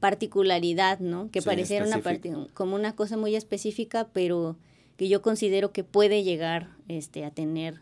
particularidad, 0.00 0.98
¿no? 0.98 1.30
Que 1.30 1.42
pareciera 1.42 1.86
una 1.86 2.02
como 2.54 2.74
una 2.76 2.94
cosa 2.94 3.16
muy 3.16 3.34
específica, 3.36 4.08
pero 4.12 4.56
que 4.96 5.08
yo 5.08 5.22
considero 5.22 5.72
que 5.72 5.84
puede 5.84 6.22
llegar 6.22 6.70
este, 6.88 7.24
a 7.24 7.30
tener, 7.30 7.80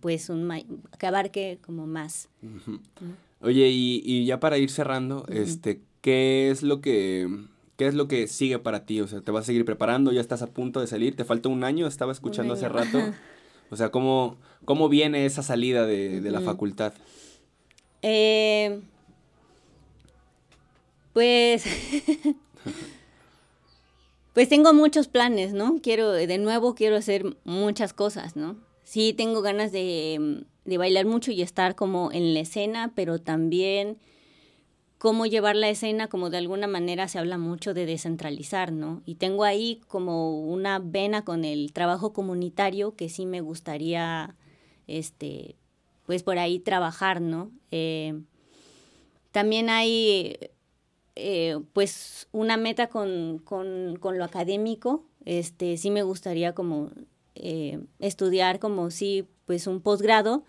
pues, 0.00 0.30
un 0.30 0.82
que 0.98 1.06
abarque 1.06 1.58
como 1.62 1.86
más. 1.86 2.28
Oye, 3.40 3.68
y, 3.68 4.24
ya 4.24 4.38
para 4.38 4.58
ir 4.58 4.70
cerrando, 4.70 5.24
este, 5.28 5.80
¿qué 6.02 6.50
es 6.50 6.62
lo 6.62 6.80
que 6.80 7.28
qué 7.76 7.86
es 7.86 7.94
lo 7.94 8.08
que 8.08 8.26
sigue 8.26 8.58
para 8.58 8.84
ti? 8.84 9.00
O 9.00 9.08
sea, 9.08 9.22
¿te 9.22 9.30
vas 9.30 9.44
a 9.44 9.46
seguir 9.46 9.64
preparando? 9.64 10.12
¿Ya 10.12 10.20
estás 10.20 10.42
a 10.42 10.48
punto 10.48 10.80
de 10.80 10.86
salir? 10.86 11.16
¿Te 11.16 11.24
falta 11.24 11.48
un 11.48 11.64
año? 11.64 11.86
Estaba 11.86 12.12
escuchando 12.12 12.54
hace 12.54 12.68
rato. 12.68 12.98
O 13.72 13.76
sea, 13.76 13.92
¿cómo, 13.92 14.36
cómo 14.64 14.88
viene 14.88 15.26
esa 15.26 15.44
salida 15.44 15.86
de, 15.86 16.20
la 16.22 16.40
facultad? 16.40 16.92
Eh, 18.02 18.80
Pues, 21.12 21.64
pues 24.34 24.48
tengo 24.48 24.74
muchos 24.74 25.06
planes, 25.06 25.52
¿no? 25.52 25.78
Quiero, 25.80 26.10
de 26.10 26.38
nuevo, 26.38 26.74
quiero 26.74 26.96
hacer 26.96 27.36
muchas 27.44 27.92
cosas, 27.92 28.34
¿no? 28.34 28.56
Sí, 28.90 29.12
tengo 29.12 29.40
ganas 29.40 29.70
de, 29.70 30.42
de 30.64 30.76
bailar 30.76 31.06
mucho 31.06 31.30
y 31.30 31.42
estar 31.42 31.76
como 31.76 32.10
en 32.10 32.34
la 32.34 32.40
escena, 32.40 32.90
pero 32.96 33.20
también 33.20 33.98
cómo 34.98 35.26
llevar 35.26 35.54
la 35.54 35.68
escena, 35.68 36.08
como 36.08 36.28
de 36.28 36.38
alguna 36.38 36.66
manera 36.66 37.06
se 37.06 37.20
habla 37.20 37.38
mucho 37.38 37.72
de 37.72 37.86
descentralizar, 37.86 38.72
¿no? 38.72 39.00
Y 39.06 39.14
tengo 39.14 39.44
ahí 39.44 39.80
como 39.86 40.40
una 40.40 40.80
vena 40.80 41.24
con 41.24 41.44
el 41.44 41.72
trabajo 41.72 42.12
comunitario 42.12 42.96
que 42.96 43.08
sí 43.08 43.26
me 43.26 43.40
gustaría, 43.40 44.34
este, 44.88 45.54
pues 46.04 46.24
por 46.24 46.38
ahí 46.38 46.58
trabajar, 46.58 47.20
¿no? 47.20 47.52
Eh, 47.70 48.20
también 49.30 49.70
hay, 49.70 50.36
eh, 51.14 51.60
pues, 51.74 52.26
una 52.32 52.56
meta 52.56 52.88
con, 52.88 53.38
con, 53.38 53.98
con, 54.00 54.18
lo 54.18 54.24
académico, 54.24 55.04
este, 55.24 55.76
sí 55.76 55.92
me 55.92 56.02
gustaría 56.02 56.56
como 56.56 56.90
eh, 57.34 57.80
estudiar 57.98 58.58
como 58.58 58.90
sí, 58.90 59.26
pues 59.46 59.66
un 59.66 59.80
posgrado, 59.80 60.44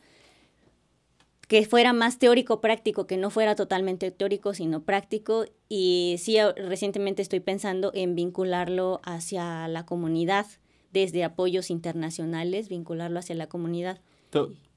que 1.52 1.66
fuera 1.66 1.92
más 1.92 2.18
teórico 2.18 2.62
práctico, 2.62 3.08
que 3.08 3.18
no 3.18 3.30
fuera 3.30 3.56
totalmente 3.56 4.10
teórico, 4.10 4.54
sino 4.54 4.84
práctico. 4.84 5.44
Y 5.68 6.16
sí, 6.18 6.38
recientemente 6.56 7.22
estoy 7.22 7.42
pensando 7.42 7.92
en 7.94 8.16
vincularlo 8.16 9.02
hacia 9.04 9.68
la 9.68 9.86
comunidad, 9.86 10.46
desde 10.94 11.26
apoyos 11.26 11.70
internacionales, 11.70 12.70
vincularlo 12.70 13.20
hacia 13.20 13.36
la 13.36 13.48
comunidad. 13.48 14.00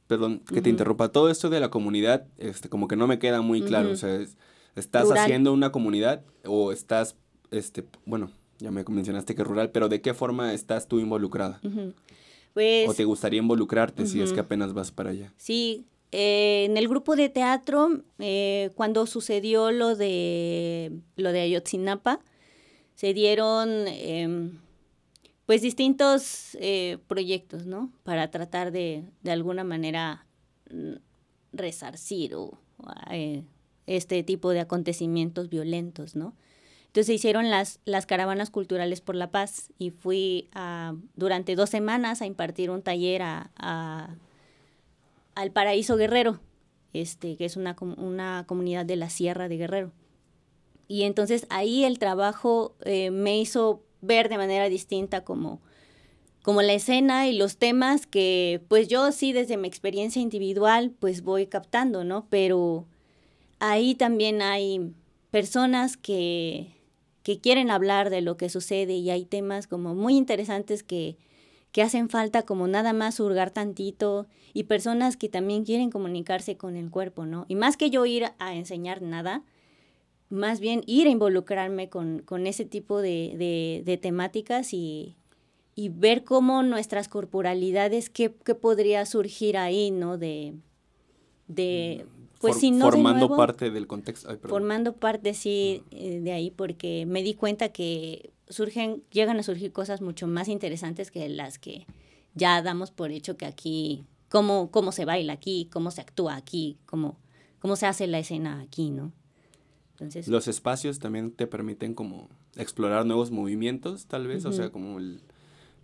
perdón, 0.08 0.40
que 0.40 0.62
te 0.62 0.68
interrumpa. 0.68 1.10
Todo 1.10 1.30
esto 1.30 1.48
de 1.48 1.60
la 1.60 1.70
comunidad, 1.70 2.26
este, 2.38 2.68
como 2.68 2.88
que 2.88 2.96
no 2.96 3.06
me 3.06 3.20
queda 3.20 3.40
muy 3.40 3.62
claro. 3.62 3.90
O 3.92 3.96
sea, 3.96 4.18
¿estás 4.74 5.08
haciendo 5.12 5.52
una 5.52 5.70
comunidad 5.70 6.24
o 6.44 6.72
estás, 6.72 7.14
este, 7.52 7.84
bueno, 8.04 8.32
ya 8.58 8.70
me 8.70 8.84
mencionaste 8.88 9.34
que 9.34 9.44
rural, 9.44 9.70
pero 9.70 9.88
¿de 9.88 10.00
qué 10.00 10.14
forma 10.14 10.52
estás 10.52 10.88
tú 10.88 11.00
involucrada? 11.00 11.60
Pues, 12.52 12.88
¿O 12.88 12.94
te 12.94 13.04
gustaría 13.04 13.40
involucrarte 13.40 14.06
si 14.06 14.20
es 14.20 14.32
que 14.32 14.40
apenas 14.40 14.72
vas 14.72 14.92
para 14.92 15.10
allá? 15.10 15.32
Sí, 15.36 15.86
eh, 16.12 16.66
en 16.66 16.76
el 16.76 16.86
grupo 16.86 17.16
de 17.16 17.28
teatro, 17.28 18.02
eh, 18.20 18.70
cuando 18.76 19.04
sucedió 19.06 19.72
lo 19.72 19.96
de, 19.96 20.92
lo 21.16 21.32
de 21.32 21.40
Ayotzinapa, 21.40 22.20
se 22.94 23.12
dieron 23.12 23.88
em, 23.88 24.58
pues 25.46 25.60
distintos 25.60 26.56
eh, 26.60 26.98
proyectos, 27.08 27.66
¿no? 27.66 27.90
Para 28.04 28.30
tratar 28.30 28.70
de, 28.70 29.04
de 29.22 29.32
alguna 29.32 29.64
manera 29.64 30.24
mm, 30.70 30.94
resarcir 31.52 32.36
o, 32.36 32.58
este 33.86 34.22
tipo 34.22 34.50
de 34.50 34.60
acontecimientos 34.60 35.48
violentos, 35.48 36.14
¿no? 36.14 36.34
Entonces 36.94 37.06
se 37.06 37.14
hicieron 37.14 37.50
las, 37.50 37.80
las 37.84 38.06
caravanas 38.06 38.50
culturales 38.50 39.00
por 39.00 39.16
la 39.16 39.32
paz 39.32 39.72
y 39.78 39.90
fui 39.90 40.48
durante 41.16 41.56
dos 41.56 41.68
semanas 41.68 42.22
a 42.22 42.26
impartir 42.26 42.70
un 42.70 42.82
taller 42.82 43.22
a 43.22 44.16
al 45.34 45.50
Paraíso 45.50 45.96
Guerrero, 45.96 46.40
este, 46.92 47.36
que 47.36 47.44
es 47.44 47.56
una, 47.56 47.76
una 47.80 48.44
comunidad 48.46 48.86
de 48.86 48.96
la 48.96 49.10
Sierra 49.10 49.48
de 49.48 49.56
Guerrero. 49.56 49.92
Y 50.86 51.02
entonces 51.04 51.46
ahí 51.50 51.84
el 51.84 51.98
trabajo 51.98 52.74
eh, 52.84 53.10
me 53.10 53.38
hizo 53.38 53.82
ver 54.00 54.28
de 54.28 54.36
manera 54.36 54.68
distinta 54.68 55.24
como, 55.24 55.60
como 56.42 56.62
la 56.62 56.74
escena 56.74 57.26
y 57.26 57.36
los 57.36 57.56
temas 57.56 58.06
que 58.06 58.62
pues 58.68 58.86
yo 58.88 59.10
sí 59.12 59.32
desde 59.32 59.56
mi 59.56 59.66
experiencia 59.66 60.20
individual 60.20 60.92
pues 60.98 61.22
voy 61.22 61.46
captando, 61.46 62.04
¿no? 62.04 62.26
Pero 62.28 62.86
ahí 63.60 63.94
también 63.94 64.42
hay 64.42 64.92
personas 65.30 65.96
que, 65.96 66.73
que 67.24 67.40
quieren 67.40 67.70
hablar 67.70 68.10
de 68.10 68.20
lo 68.20 68.36
que 68.36 68.50
sucede 68.50 68.92
y 68.94 69.10
hay 69.10 69.24
temas 69.24 69.66
como 69.66 69.94
muy 69.94 70.14
interesantes 70.14 70.82
que, 70.82 71.16
que 71.72 71.82
hacen 71.82 72.10
falta 72.10 72.42
como 72.42 72.68
nada 72.68 72.92
más 72.92 73.18
hurgar 73.18 73.50
tantito 73.50 74.26
y 74.52 74.64
personas 74.64 75.16
que 75.16 75.30
también 75.30 75.64
quieren 75.64 75.90
comunicarse 75.90 76.56
con 76.56 76.76
el 76.76 76.90
cuerpo, 76.90 77.24
¿no? 77.24 77.46
Y 77.48 77.56
más 77.56 77.78
que 77.78 77.90
yo 77.90 78.04
ir 78.04 78.26
a 78.38 78.54
enseñar 78.54 79.00
nada, 79.00 79.42
más 80.28 80.60
bien 80.60 80.82
ir 80.86 81.06
a 81.06 81.10
involucrarme 81.10 81.88
con, 81.88 82.20
con 82.20 82.46
ese 82.46 82.66
tipo 82.66 83.00
de, 83.00 83.82
de, 83.84 83.96
temáticas 83.96 84.74
y, 84.74 85.16
y, 85.74 85.88
ver 85.88 86.24
cómo 86.24 86.62
nuestras 86.62 87.08
corporalidades, 87.08 88.10
qué, 88.10 88.34
qué 88.44 88.54
podría 88.54 89.06
surgir 89.06 89.56
ahí, 89.56 89.90
¿no? 89.90 90.18
De, 90.18 90.54
de 91.48 92.04
pues 92.50 92.60
si 92.60 92.70
no 92.70 92.90
formando 92.90 93.36
parte 93.36 93.70
del 93.70 93.86
contexto. 93.86 94.36
formando 94.48 94.94
parte, 94.94 95.34
sí, 95.34 95.82
eh, 95.90 96.20
de 96.20 96.32
ahí, 96.32 96.50
porque 96.50 97.06
me 97.06 97.22
di 97.22 97.34
cuenta 97.34 97.70
que 97.70 98.30
surgen, 98.48 99.02
llegan 99.10 99.38
a 99.38 99.42
surgir 99.42 99.72
cosas 99.72 100.00
mucho 100.00 100.26
más 100.26 100.48
interesantes 100.48 101.10
que 101.10 101.28
las 101.28 101.58
que 101.58 101.86
ya 102.34 102.60
damos 102.62 102.90
por 102.90 103.10
hecho 103.10 103.36
que 103.36 103.46
aquí, 103.46 104.04
cómo, 104.28 104.70
cómo 104.70 104.92
se 104.92 105.04
baila 105.04 105.32
aquí, 105.32 105.68
cómo 105.72 105.90
se 105.90 106.00
actúa 106.00 106.36
aquí, 106.36 106.78
cómo, 106.86 107.16
cómo 107.60 107.76
se 107.76 107.86
hace 107.86 108.06
la 108.06 108.18
escena 108.18 108.60
aquí, 108.60 108.90
¿no? 108.90 109.12
Entonces, 109.92 110.26
Los 110.28 110.48
espacios 110.48 110.98
también 110.98 111.30
te 111.30 111.46
permiten 111.46 111.94
como 111.94 112.28
explorar 112.56 113.06
nuevos 113.06 113.30
movimientos, 113.30 114.06
tal 114.06 114.26
vez, 114.26 114.44
o 114.44 114.52
sea, 114.52 114.70
como 114.70 114.98
el, 114.98 115.20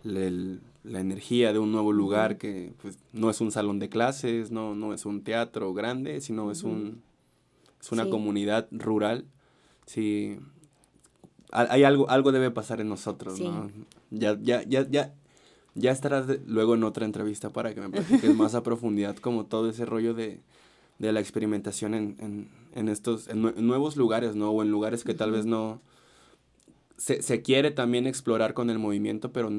la 0.03 0.99
energía 0.99 1.53
de 1.53 1.59
un 1.59 1.71
nuevo 1.71 1.91
lugar 1.91 2.37
que 2.37 2.73
pues, 2.81 2.97
no 3.13 3.29
es 3.29 3.41
un 3.41 3.51
salón 3.51 3.79
de 3.79 3.89
clases, 3.89 4.51
no, 4.51 4.75
no 4.75 4.93
es 4.93 5.05
un 5.05 5.23
teatro 5.23 5.73
grande, 5.73 6.21
sino 6.21 6.51
es, 6.51 6.63
un, 6.63 7.01
es 7.79 7.91
una 7.91 8.09
comunidad 8.09 8.67
rural. 8.71 9.25
Sí, 9.85 10.37
hay 11.51 11.83
algo, 11.83 12.09
algo 12.09 12.31
debe 12.31 12.49
pasar 12.49 12.79
en 12.79 12.89
nosotros, 12.89 13.39
¿no? 13.39 13.69
Ya, 14.09 14.37
ya, 14.41 14.63
ya, 14.63 14.87
ya, 14.89 15.13
ya 15.75 15.91
estarás 15.91 16.25
luego 16.45 16.75
en 16.75 16.83
otra 16.83 17.05
entrevista 17.05 17.49
para 17.49 17.73
que 17.73 17.81
me 17.81 17.89
platiques 17.89 18.35
más 18.35 18.55
a 18.55 18.63
profundidad 18.63 19.17
como 19.17 19.45
todo 19.45 19.69
ese 19.69 19.85
rollo 19.85 20.13
de, 20.13 20.39
de 20.99 21.11
la 21.11 21.19
experimentación 21.19 21.93
en, 21.93 22.15
en, 22.19 22.49
en 22.73 22.87
estos, 22.87 23.27
en, 23.27 23.41
nuevos 23.41 23.97
lugares, 23.97 24.35
¿no? 24.35 24.51
O 24.51 24.61
en 24.61 24.71
lugares 24.71 25.03
que 25.03 25.13
tal 25.13 25.31
vez 25.31 25.45
no... 25.45 25.81
Se, 26.97 27.21
se, 27.21 27.41
quiere 27.41 27.71
también 27.71 28.05
explorar 28.05 28.53
con 28.53 28.69
el 28.69 28.77
movimiento, 28.77 29.31
pero 29.31 29.49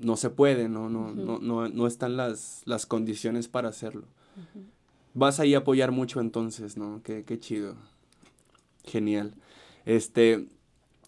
no 0.00 0.16
se 0.16 0.30
puede, 0.30 0.68
¿no? 0.68 0.88
No, 0.88 1.12
no, 1.12 1.38
no, 1.38 1.68
no 1.68 1.86
están 1.86 2.16
las, 2.16 2.62
las 2.64 2.86
condiciones 2.86 3.48
para 3.48 3.68
hacerlo. 3.68 4.06
Vas 5.14 5.40
ahí 5.40 5.54
a 5.54 5.58
apoyar 5.58 5.92
mucho 5.92 6.20
entonces, 6.20 6.76
¿no? 6.76 7.02
Qué, 7.02 7.24
qué 7.24 7.38
chido. 7.38 7.76
Genial. 8.84 9.34
Este, 9.84 10.46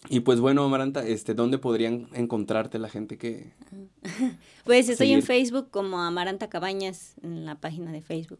y 0.09 0.21
pues 0.21 0.39
bueno, 0.39 0.63
Amaranta, 0.63 1.05
este, 1.05 1.33
¿dónde 1.33 1.57
podrían 1.57 2.09
encontrarte 2.13 2.79
la 2.79 2.89
gente 2.89 3.17
que... 3.17 3.51
Pues 4.65 4.87
estoy 4.87 5.11
en 5.11 5.23
Facebook 5.23 5.69
como 5.71 6.01
Amaranta 6.01 6.49
Cabañas, 6.49 7.15
en 7.21 7.45
la 7.45 7.55
página 7.55 7.91
de 7.91 8.01
Facebook. 8.01 8.39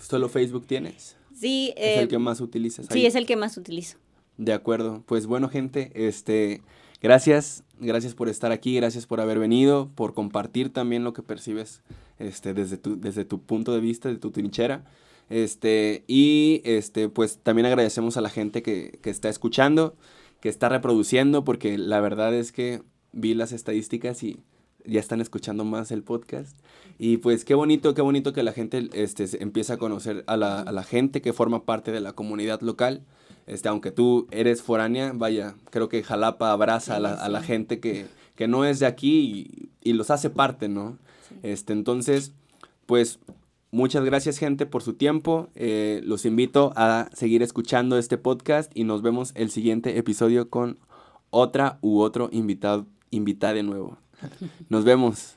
¿Solo 0.00 0.28
Facebook 0.28 0.66
tienes? 0.66 1.16
Sí. 1.34 1.72
¿Es 1.76 1.98
el 1.98 2.04
eh, 2.04 2.08
que 2.08 2.18
más 2.18 2.40
utilizas? 2.40 2.86
Sí, 2.90 3.06
es 3.06 3.16
el 3.16 3.26
que 3.26 3.36
más 3.36 3.56
utilizo. 3.56 3.98
De 4.36 4.52
acuerdo. 4.52 5.02
Pues 5.06 5.26
bueno, 5.26 5.48
gente, 5.48 5.90
este, 5.94 6.62
gracias, 7.02 7.64
gracias 7.80 8.14
por 8.14 8.28
estar 8.28 8.52
aquí, 8.52 8.76
gracias 8.76 9.06
por 9.06 9.20
haber 9.20 9.38
venido, 9.38 9.90
por 9.94 10.14
compartir 10.14 10.72
también 10.72 11.04
lo 11.04 11.12
que 11.12 11.22
percibes 11.22 11.82
este, 12.18 12.54
desde, 12.54 12.76
tu, 13.24 13.42
punto 13.42 13.72
de 13.74 13.80
vista, 13.80 14.08
de 14.08 14.16
tu 14.16 14.30
trinchera. 14.30 14.84
Este, 15.28 16.04
y 16.06 16.60
este, 16.64 17.08
pues 17.08 17.38
también 17.38 17.66
agradecemos 17.66 18.16
a 18.16 18.20
la 18.20 18.30
gente 18.30 18.62
que, 18.62 18.98
está 19.04 19.28
escuchando, 19.28 19.96
que 20.40 20.48
está 20.48 20.68
reproduciendo, 20.68 21.44
porque 21.44 21.78
la 21.78 22.00
verdad 22.00 22.34
es 22.34 22.52
que 22.52 22.82
vi 23.12 23.34
las 23.34 23.52
estadísticas 23.52 24.22
y 24.22 24.38
ya 24.84 25.00
están 25.00 25.20
escuchando 25.20 25.64
más 25.64 25.90
el 25.90 26.02
podcast. 26.02 26.58
Y 26.98 27.18
pues 27.18 27.44
qué 27.44 27.54
bonito, 27.54 27.94
qué 27.94 28.02
bonito 28.02 28.32
que 28.32 28.42
la 28.42 28.52
gente 28.52 28.88
este, 28.92 29.42
empieza 29.42 29.74
a 29.74 29.78
conocer 29.78 30.24
la, 30.26 30.60
a 30.60 30.72
la, 30.72 30.82
gente 30.84 31.22
que 31.22 31.32
forma 31.32 31.64
parte 31.64 31.92
de 31.92 32.00
la 32.00 32.12
comunidad 32.12 32.60
local. 32.60 33.02
Este, 33.46 33.68
aunque 33.68 33.90
tú 33.90 34.28
eres 34.30 34.62
foránea, 34.62 35.12
vaya, 35.14 35.54
creo 35.70 35.88
que 35.88 36.02
Jalapa 36.02 36.52
abraza 36.52 36.96
a, 36.96 37.00
la, 37.00 37.14
a, 37.14 37.28
la, 37.28 37.42
gente 37.42 37.80
que, 37.80 38.06
que, 38.36 38.48
no 38.48 38.64
es 38.64 38.78
de 38.78 38.86
aquí 38.86 39.70
y, 39.82 39.90
y 39.90 39.92
los 39.94 40.10
hace 40.10 40.30
parte, 40.30 40.68
¿no? 40.68 40.96
Este, 41.42 41.72
entonces, 41.72 42.32
pues 42.86 43.18
Muchas 43.74 44.04
gracias 44.04 44.36
gente 44.36 44.66
por 44.66 44.82
su 44.82 44.92
tiempo. 44.92 45.48
Eh, 45.54 46.02
los 46.04 46.26
invito 46.26 46.74
a 46.76 47.08
seguir 47.14 47.42
escuchando 47.42 47.96
este 47.96 48.18
podcast 48.18 48.70
y 48.74 48.84
nos 48.84 49.00
vemos 49.00 49.32
el 49.34 49.50
siguiente 49.50 49.96
episodio 49.96 50.50
con 50.50 50.78
otra 51.30 51.78
u 51.80 52.00
otro 52.00 52.28
invitado, 52.32 52.84
invitada 53.10 53.54
de 53.54 53.62
nuevo. 53.62 53.96
Nos 54.68 54.84
vemos. 54.84 55.36